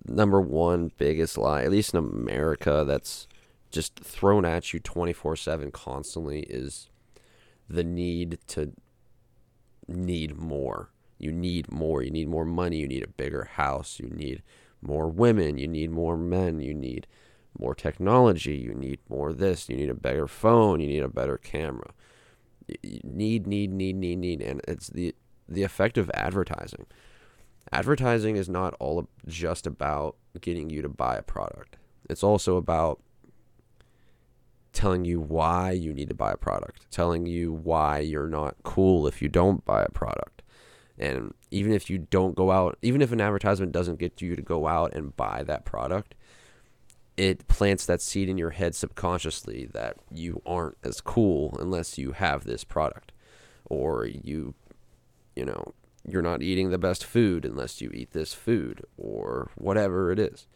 [0.05, 3.27] number one biggest lie, at least in America, that's
[3.69, 6.89] just thrown at you 24 7 constantly is
[7.69, 8.73] the need to
[9.87, 10.89] need more.
[11.17, 12.01] You need more.
[12.01, 12.77] You need more money.
[12.77, 13.99] You need a bigger house.
[13.99, 14.41] You need
[14.81, 15.57] more women.
[15.57, 16.59] You need more men.
[16.59, 17.07] You need
[17.57, 18.55] more technology.
[18.55, 19.69] You need more this.
[19.69, 20.79] You need a better phone.
[20.79, 21.93] You need a better camera.
[22.81, 24.41] You need, need, need, need, need.
[24.41, 25.15] And it's the
[25.47, 26.85] the effect of advertising.
[27.71, 31.77] Advertising is not all just about getting you to buy a product.
[32.09, 33.01] It's also about
[34.73, 39.07] telling you why you need to buy a product, telling you why you're not cool
[39.07, 40.41] if you don't buy a product.
[40.97, 44.41] And even if you don't go out, even if an advertisement doesn't get you to
[44.41, 46.15] go out and buy that product,
[47.17, 52.13] it plants that seed in your head subconsciously that you aren't as cool unless you
[52.13, 53.11] have this product
[53.65, 54.53] or you
[55.35, 55.73] you know
[56.07, 60.47] you're not eating the best food unless you eat this food or whatever it is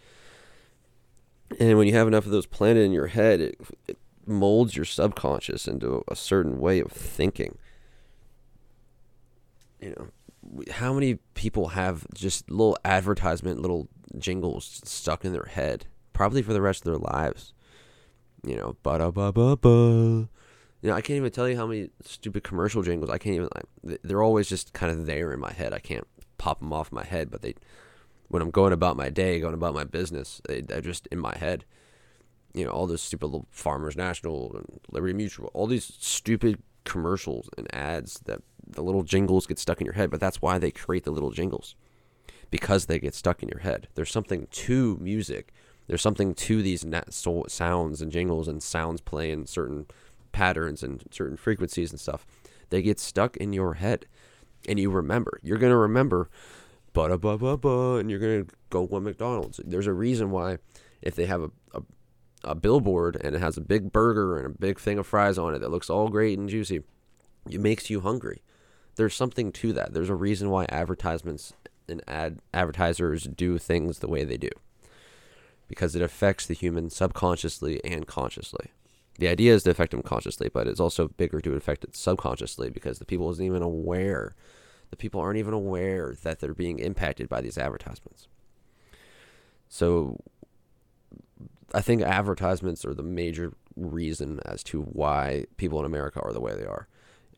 [1.59, 3.55] and when you have enough of those planted in your head it,
[3.87, 7.57] it molds your subconscious into a certain way of thinking
[9.79, 10.07] you know
[10.71, 13.87] how many people have just little advertisement little
[14.17, 15.85] jingles stuck in their head
[16.15, 17.53] probably for the rest of their lives.
[18.43, 20.29] You know, ba da ba ba ba.
[20.85, 23.09] You know, I can't even tell you how many stupid commercial jingles.
[23.09, 23.49] I can't even.
[23.55, 25.73] Like, they're always just kind of there in my head.
[25.73, 26.05] I can't
[26.37, 27.55] pop them off my head, but they,
[28.27, 31.35] when I'm going about my day, going about my business, they, they're just in my
[31.35, 31.65] head.
[32.53, 37.49] You know, all those stupid little Farmers National and Liberty Mutual, all these stupid commercials
[37.57, 40.11] and ads that the little jingles get stuck in your head.
[40.11, 41.73] But that's why they create the little jingles,
[42.51, 43.87] because they get stuck in your head.
[43.95, 45.51] There's something to music
[45.87, 49.85] there's something to these net sounds and jingles and sounds playing certain
[50.35, 52.27] patterns and certain frequencies and stuff.
[52.69, 54.05] They get stuck in your head,
[54.67, 55.39] and you remember.
[55.41, 56.29] You're gonna remember,
[56.91, 59.61] ba ba ba ba, and you're gonna go one McDonald's.
[59.63, 60.57] There's a reason why,
[61.01, 61.81] if they have a, a
[62.43, 65.55] a billboard and it has a big burger and a big thing of fries on
[65.55, 66.83] it that looks all great and juicy,
[67.49, 68.43] it makes you hungry.
[68.97, 69.93] There's something to that.
[69.93, 71.53] There's a reason why advertisements
[71.87, 74.49] and ad advertisers do things the way they do
[75.67, 78.71] because it affects the human subconsciously and consciously.
[79.17, 82.69] The idea is to affect them consciously, but it's also bigger to affect it subconsciously
[82.69, 84.35] because the people isn't even aware.
[84.89, 88.27] The people aren't even aware that they're being impacted by these advertisements.
[89.69, 90.19] So
[91.73, 96.41] I think advertisements are the major reason as to why people in America are the
[96.41, 96.87] way they are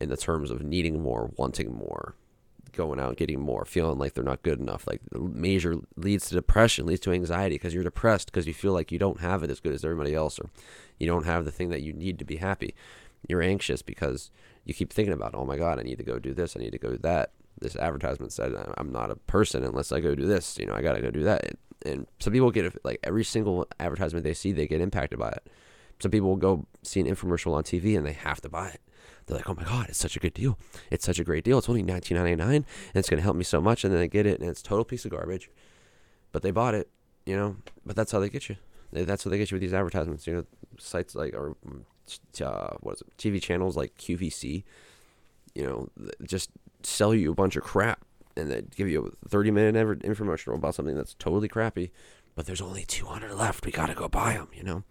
[0.00, 2.14] in the terms of needing more, wanting more,
[2.78, 4.86] going out getting more, feeling like they're not good enough.
[4.86, 8.92] Like major leads to depression, leads to anxiety because you're depressed because you feel like
[8.92, 10.48] you don't have it as good as everybody else, or
[10.96, 12.74] you don't have the thing that you need to be happy.
[13.28, 14.30] You're anxious because
[14.64, 16.70] you keep thinking about, oh my God, I need to go do this, I need
[16.70, 17.32] to go do that.
[17.60, 20.56] This advertisement said I'm not a person unless I go do this.
[20.56, 21.44] You know, I got to go do that.
[21.44, 25.30] And, and some people get like every single advertisement they see, they get impacted by
[25.30, 25.50] it.
[25.98, 28.80] Some people will go see an infomercial on TV and they have to buy it
[29.28, 30.58] they're like, oh my god, it's such a good deal.
[30.90, 31.58] It's such a great deal.
[31.58, 33.84] It's only nineteen ninety nine, and it's gonna help me so much.
[33.84, 35.50] And then they get it, and it's total piece of garbage.
[36.32, 36.88] But they bought it,
[37.26, 37.56] you know.
[37.84, 38.56] But that's how they get you.
[38.92, 40.26] That's how they get you with these advertisements.
[40.26, 40.44] You know,
[40.78, 41.56] sites like or
[42.42, 43.16] uh, what is it?
[43.18, 44.64] TV channels like QVC.
[45.54, 45.88] You know,
[46.22, 46.50] just
[46.82, 48.04] sell you a bunch of crap,
[48.36, 51.92] and they give you a thirty minute information about something that's totally crappy.
[52.34, 53.66] But there's only two hundred left.
[53.66, 54.48] We gotta go buy them.
[54.54, 54.84] You know.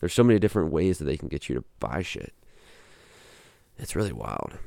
[0.00, 2.32] There's so many different ways that they can get you to buy shit.
[3.80, 4.58] It's really wild.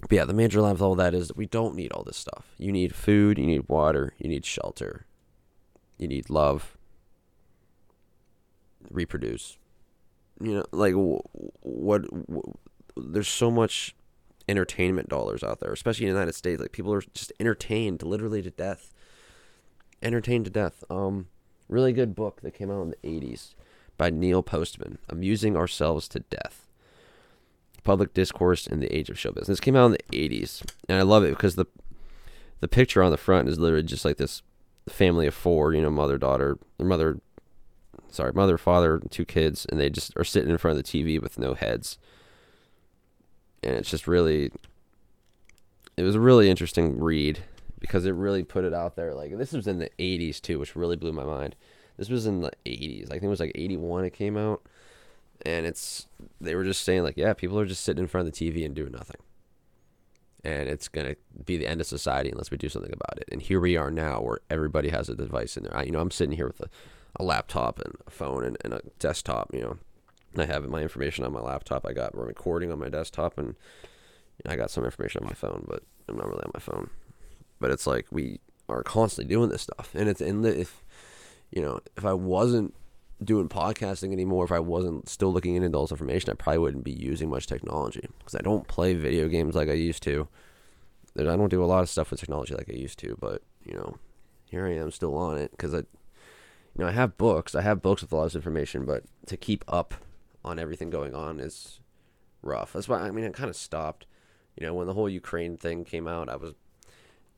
[0.00, 2.16] But yeah, the major line of all that is that we don't need all this
[2.16, 2.46] stuff.
[2.58, 5.06] You need food, you need water, you need shelter,
[5.98, 6.76] you need love,
[8.90, 9.56] reproduce.
[10.40, 12.56] You know, like what, what
[12.96, 13.94] there's so much
[14.48, 16.60] entertainment dollars out there, especially in the United States.
[16.60, 18.92] Like people are just entertained literally to death.
[20.02, 20.82] Entertained to death.
[20.88, 21.28] Um,
[21.68, 23.54] really good book that came out in the '80s
[23.98, 26.69] by Neil Postman, "Amusing Ourselves to Death."
[27.80, 29.48] Public discourse in the age of show business.
[29.48, 31.66] This came out in the 80s, and I love it because the
[32.60, 34.42] the picture on the front is literally just like this
[34.88, 37.20] family of four, you know, mother, daughter, mother,
[38.10, 41.20] sorry, mother, father, two kids, and they just are sitting in front of the TV
[41.20, 41.98] with no heads.
[43.62, 44.52] And it's just really,
[45.96, 47.40] it was a really interesting read
[47.78, 49.14] because it really put it out there.
[49.14, 51.56] Like, this was in the 80s too, which really blew my mind.
[51.96, 53.06] This was in the 80s.
[53.06, 54.62] I think it was like 81 it came out
[55.46, 56.06] and it's
[56.40, 58.64] they were just saying like yeah people are just sitting in front of the tv
[58.64, 59.20] and doing nothing.
[60.42, 63.28] And it's going to be the end of society unless we do something about it.
[63.30, 66.00] And here we are now where everybody has a device in there I, you know
[66.00, 66.70] i'm sitting here with a,
[67.16, 69.78] a laptop and a phone and, and a desktop you know.
[70.38, 71.84] I have my information on my laptop.
[71.84, 73.56] I got recording on my desktop and
[74.46, 76.90] i got some information on my phone but i'm not really on my phone.
[77.58, 79.90] But it's like we are constantly doing this stuff.
[79.94, 80.82] And it's in the if
[81.50, 82.74] you know if i wasn't
[83.22, 86.30] doing podcasting anymore if I wasn't still looking into all this information.
[86.30, 89.74] I probably wouldn't be using much technology because I don't play video games like I
[89.74, 90.28] used to.
[91.18, 93.74] I don't do a lot of stuff with technology like I used to, but you
[93.74, 93.98] know,
[94.44, 95.84] here I am still on it because I, you
[96.78, 97.54] know, I have books.
[97.54, 99.94] I have books with a lot of information, but to keep up
[100.44, 101.80] on everything going on is
[102.42, 102.72] rough.
[102.72, 104.06] That's why I mean I kind of stopped.
[104.56, 106.54] You know, when the whole Ukraine thing came out, I was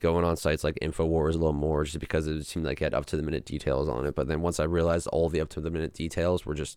[0.03, 2.95] going on sites like Infowars a little more just because it seemed like it had
[2.95, 4.15] up to the minute details on it.
[4.15, 6.77] But then once I realized all the up to the minute details were just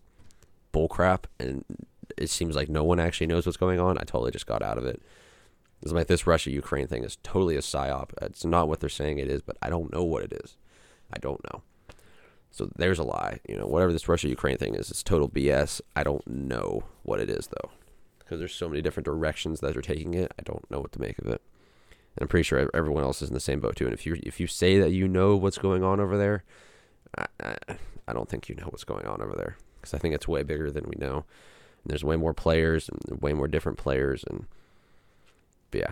[0.72, 1.64] bullcrap and
[2.16, 4.78] it seems like no one actually knows what's going on, I totally just got out
[4.78, 5.02] of it.
[5.82, 8.10] It's like this Russia Ukraine thing is totally a psyop.
[8.22, 10.56] It's not what they're saying it is, but I don't know what it is.
[11.12, 11.62] I don't know.
[12.50, 13.40] So there's a lie.
[13.48, 15.80] You know, whatever this Russia Ukraine thing is, it's total BS.
[15.94, 17.70] I don't know what it is though,
[18.20, 20.32] because there's so many different directions that are taking it.
[20.38, 21.42] I don't know what to make of it.
[22.16, 23.84] And I'm pretty sure everyone else is in the same boat too.
[23.84, 26.44] And if you if you say that you know what's going on over there,
[27.18, 27.56] I, I,
[28.08, 30.42] I don't think you know what's going on over there because I think it's way
[30.42, 31.24] bigger than we know.
[31.82, 34.46] And there's way more players and way more different players and
[35.72, 35.90] yeah.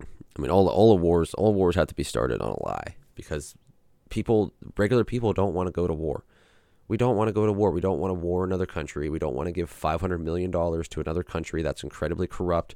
[0.00, 2.96] I mean all all the wars all wars have to be started on a lie
[3.14, 3.54] because
[4.08, 6.24] people regular people don't want to go to war.
[6.88, 7.70] We don't want to go to war.
[7.72, 9.10] We don't want to war another country.
[9.10, 12.74] We don't want to give 500 million dollars to another country that's incredibly corrupt.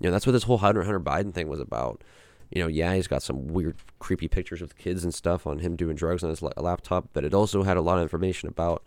[0.00, 2.02] You know, that's what this whole Hunter Hunter Biden thing was about.
[2.50, 5.76] You know, yeah, he's got some weird, creepy pictures with kids and stuff on him
[5.76, 8.84] doing drugs on his laptop, but it also had a lot of information about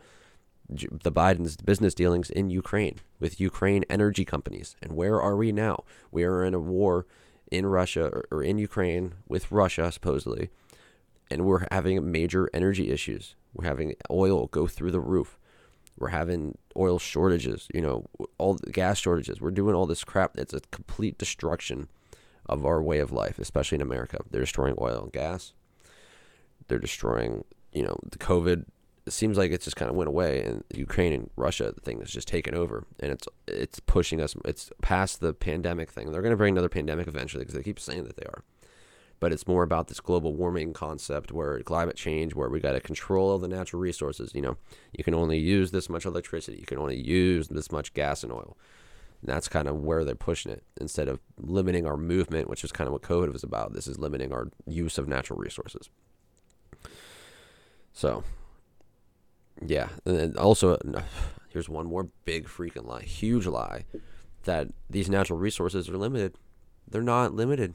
[0.69, 4.75] the Biden's business dealings in Ukraine with Ukraine energy companies.
[4.81, 5.83] And where are we now?
[6.11, 7.05] We are in a war
[7.51, 10.49] in Russia or, or in Ukraine with Russia, supposedly,
[11.31, 13.35] and we're having major energy issues.
[13.53, 15.36] We're having oil go through the roof.
[15.97, 18.05] We're having oil shortages, you know,
[18.37, 19.41] all the gas shortages.
[19.41, 20.37] We're doing all this crap.
[20.37, 21.87] It's a complete destruction
[22.47, 24.19] of our way of life, especially in America.
[24.29, 25.53] They're destroying oil and gas.
[26.67, 28.65] They're destroying, you know, the COVID
[29.07, 32.01] it seems like it just kind of went away, and Ukraine and Russia the thing
[32.01, 34.35] is just taken over, and it's it's pushing us.
[34.43, 36.11] It's past the pandemic thing.
[36.11, 38.43] They're going to bring another pandemic eventually because they keep saying that they are,
[39.19, 42.79] but it's more about this global warming concept where climate change, where we got to
[42.79, 44.31] control the natural resources.
[44.35, 44.57] You know,
[44.95, 48.31] you can only use this much electricity, you can only use this much gas and
[48.31, 48.57] oil.
[49.21, 52.71] And that's kind of where they're pushing it instead of limiting our movement, which is
[52.71, 53.73] kind of what COVID was about.
[53.73, 55.89] This is limiting our use of natural resources.
[57.93, 58.23] So
[59.65, 60.77] yeah, and also
[61.49, 63.85] here's one more big freaking lie, huge lie,
[64.43, 66.35] that these natural resources are limited.
[66.87, 67.73] They're not limited.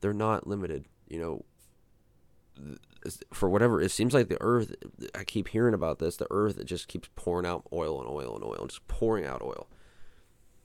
[0.00, 0.86] They're not limited.
[1.08, 4.74] You know, for whatever it seems like the earth.
[5.14, 6.16] I keep hearing about this.
[6.16, 9.42] The earth just keeps pouring out oil and oil and oil, and just pouring out
[9.42, 9.68] oil.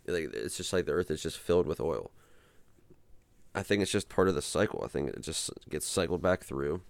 [0.07, 2.11] Like it's just like the earth is just filled with oil.
[3.53, 4.81] I think it's just part of the cycle.
[4.83, 6.81] I think it just gets cycled back through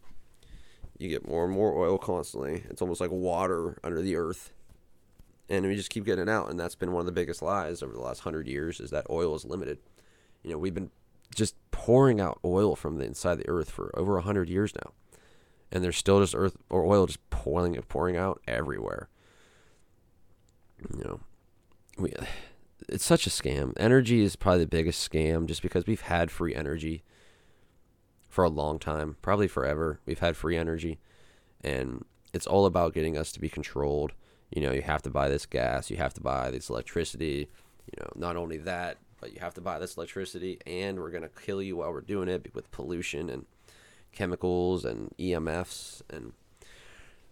[0.97, 2.63] you get more and more oil constantly.
[2.69, 4.53] It's almost like water under the earth.
[5.49, 6.49] And we just keep getting it out.
[6.49, 9.05] And that's been one of the biggest lies over the last hundred years is that
[9.09, 9.79] oil is limited.
[10.43, 10.91] You know, we've been
[11.35, 14.91] just pouring out oil from the inside the earth for over a hundred years now.
[15.71, 19.09] And there's still just earth or oil just pouring pouring out everywhere.
[20.95, 21.19] You know,
[21.97, 22.13] we
[22.87, 23.73] it's such a scam.
[23.77, 27.03] Energy is probably the biggest scam just because we've had free energy
[28.27, 29.99] for a long time, probably forever.
[30.05, 30.99] We've had free energy,
[31.61, 34.13] and it's all about getting us to be controlled.
[34.51, 37.49] You know, you have to buy this gas, you have to buy this electricity.
[37.85, 41.29] You know, not only that, but you have to buy this electricity, and we're gonna
[41.29, 43.47] kill you while we're doing it with pollution and
[44.11, 46.33] chemicals and EMFs, and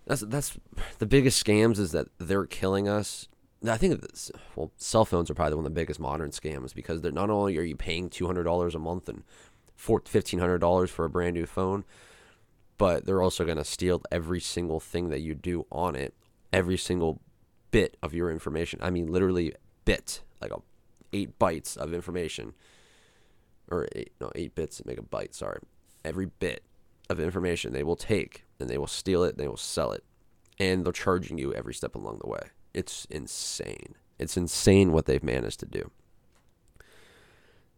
[0.07, 0.57] that's that's
[0.97, 3.27] the biggest scams is that they're killing us.
[3.63, 7.01] I think this, well, cell phones are probably one of the biggest modern scams because
[7.01, 9.23] they're not only are you paying two hundred dollars a month and
[9.79, 11.83] $1,500 for a brand new phone,
[12.79, 16.15] but they're also going to steal every single thing that you do on it,
[16.51, 17.21] every single
[17.69, 18.79] bit of your information.
[18.81, 19.53] I mean, literally
[19.85, 20.61] bit, like a
[21.13, 22.53] eight bytes of information,
[23.69, 25.33] or eight, no, eight bits make a byte.
[25.33, 25.59] Sorry,
[26.03, 26.63] every bit
[27.09, 30.03] of information they will take and they will steal it, they will sell it,
[30.59, 32.41] and they're charging you every step along the way.
[32.73, 33.95] It's insane.
[34.19, 35.91] It's insane what they've managed to do.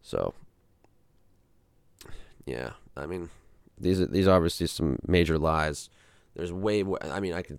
[0.00, 0.34] So
[2.46, 3.28] yeah, I mean,
[3.78, 5.90] these are these are obviously some major lies.
[6.34, 6.84] There's way.
[7.02, 7.58] I mean, I could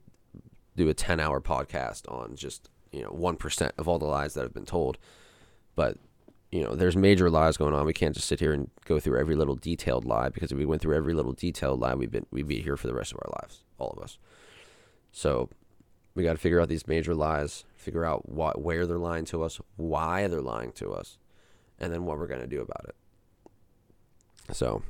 [0.75, 4.33] do a ten hour podcast on just you know one percent of all the lies
[4.33, 4.97] that have been told,
[5.77, 5.97] but
[6.51, 7.85] you know, there's major lies going on.
[7.85, 10.65] We can't just sit here and go through every little detailed lie because if we
[10.65, 13.19] went through every little detailed lie, we've been we'd be here for the rest of
[13.23, 14.17] our lives, all of us.
[15.11, 15.49] So
[16.15, 19.43] we got to figure out these major lies, figure out what where they're lying to
[19.43, 21.19] us, why they're lying to us,
[21.79, 22.95] and then what we're going to do about it.
[24.55, 24.81] So,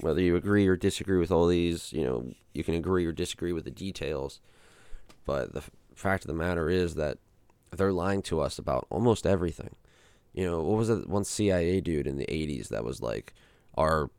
[0.00, 3.52] whether you agree or disagree with all these, you know, you can agree or disagree
[3.52, 4.40] with the details.
[5.26, 7.18] But the f- fact of the matter is that
[7.70, 9.74] they're lying to us about almost everything.
[10.32, 13.34] You know, what was that One CIA dude in the 80s that was like,
[13.76, 14.10] our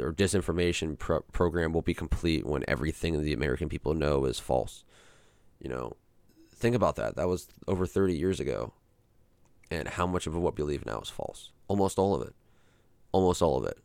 [0.00, 4.84] our disinformation pro- program will be complete when everything the American people know is false.
[5.58, 5.96] You know,
[6.54, 7.16] think about that.
[7.16, 8.72] That was over 30 years ago.
[9.70, 11.50] And how much of what we believe now is false?
[11.66, 12.34] Almost all of it.
[13.12, 13.78] Almost all of it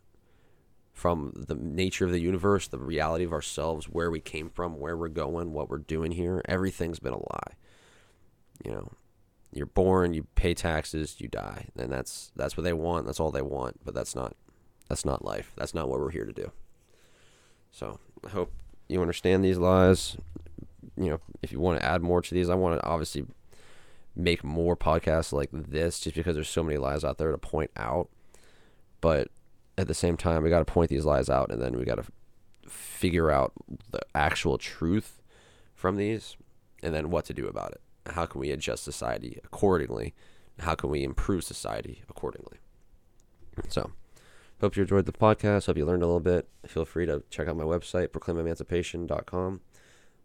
[1.00, 4.98] from the nature of the universe, the reality of ourselves, where we came from, where
[4.98, 6.42] we're going, what we're doing here.
[6.46, 7.54] Everything's been a lie.
[8.62, 8.92] You know,
[9.52, 13.06] you're born, you pay taxes, you die, and that's that's what they want.
[13.06, 14.36] That's all they want, but that's not
[14.88, 15.52] that's not life.
[15.56, 16.52] That's not what we're here to do.
[17.72, 18.52] So I hope
[18.88, 20.16] you understand these lies.
[20.96, 23.26] You know, if you want to add more to these, I want to obviously
[24.14, 27.70] make more podcasts like this, just because there's so many lies out there to point
[27.76, 28.08] out.
[29.00, 29.28] But
[29.78, 31.96] at the same time, we got to point these lies out, and then we got
[31.96, 32.04] to
[32.68, 33.52] figure out
[33.90, 35.20] the actual truth
[35.74, 36.36] from these,
[36.82, 37.80] and then what to do about it
[38.12, 40.14] how can we adjust society accordingly?
[40.60, 42.58] How can we improve society accordingly?
[43.68, 43.92] So,
[44.60, 45.66] hope you enjoyed the podcast.
[45.66, 46.48] Hope you learned a little bit.
[46.66, 49.60] Feel free to check out my website, proclaimemancipation.com,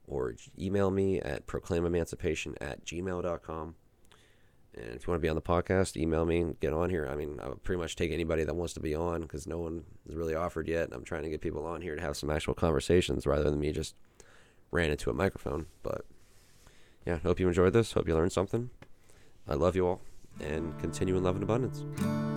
[0.08, 3.76] or email me at proclaimemancipation at gmail.com.
[4.78, 7.08] And if you want to be on the podcast, email me and get on here.
[7.10, 9.86] I mean, I'll pretty much take anybody that wants to be on because no one
[10.08, 10.90] is really offered yet.
[10.92, 13.72] I'm trying to get people on here to have some actual conversations rather than me
[13.72, 13.96] just
[14.72, 15.68] ran into a microphone.
[15.82, 16.06] But
[17.06, 17.94] yeah, hope you enjoyed this.
[17.94, 18.70] Hope you learned something.
[19.48, 20.02] I love you all
[20.40, 22.35] and continue in love and abundance.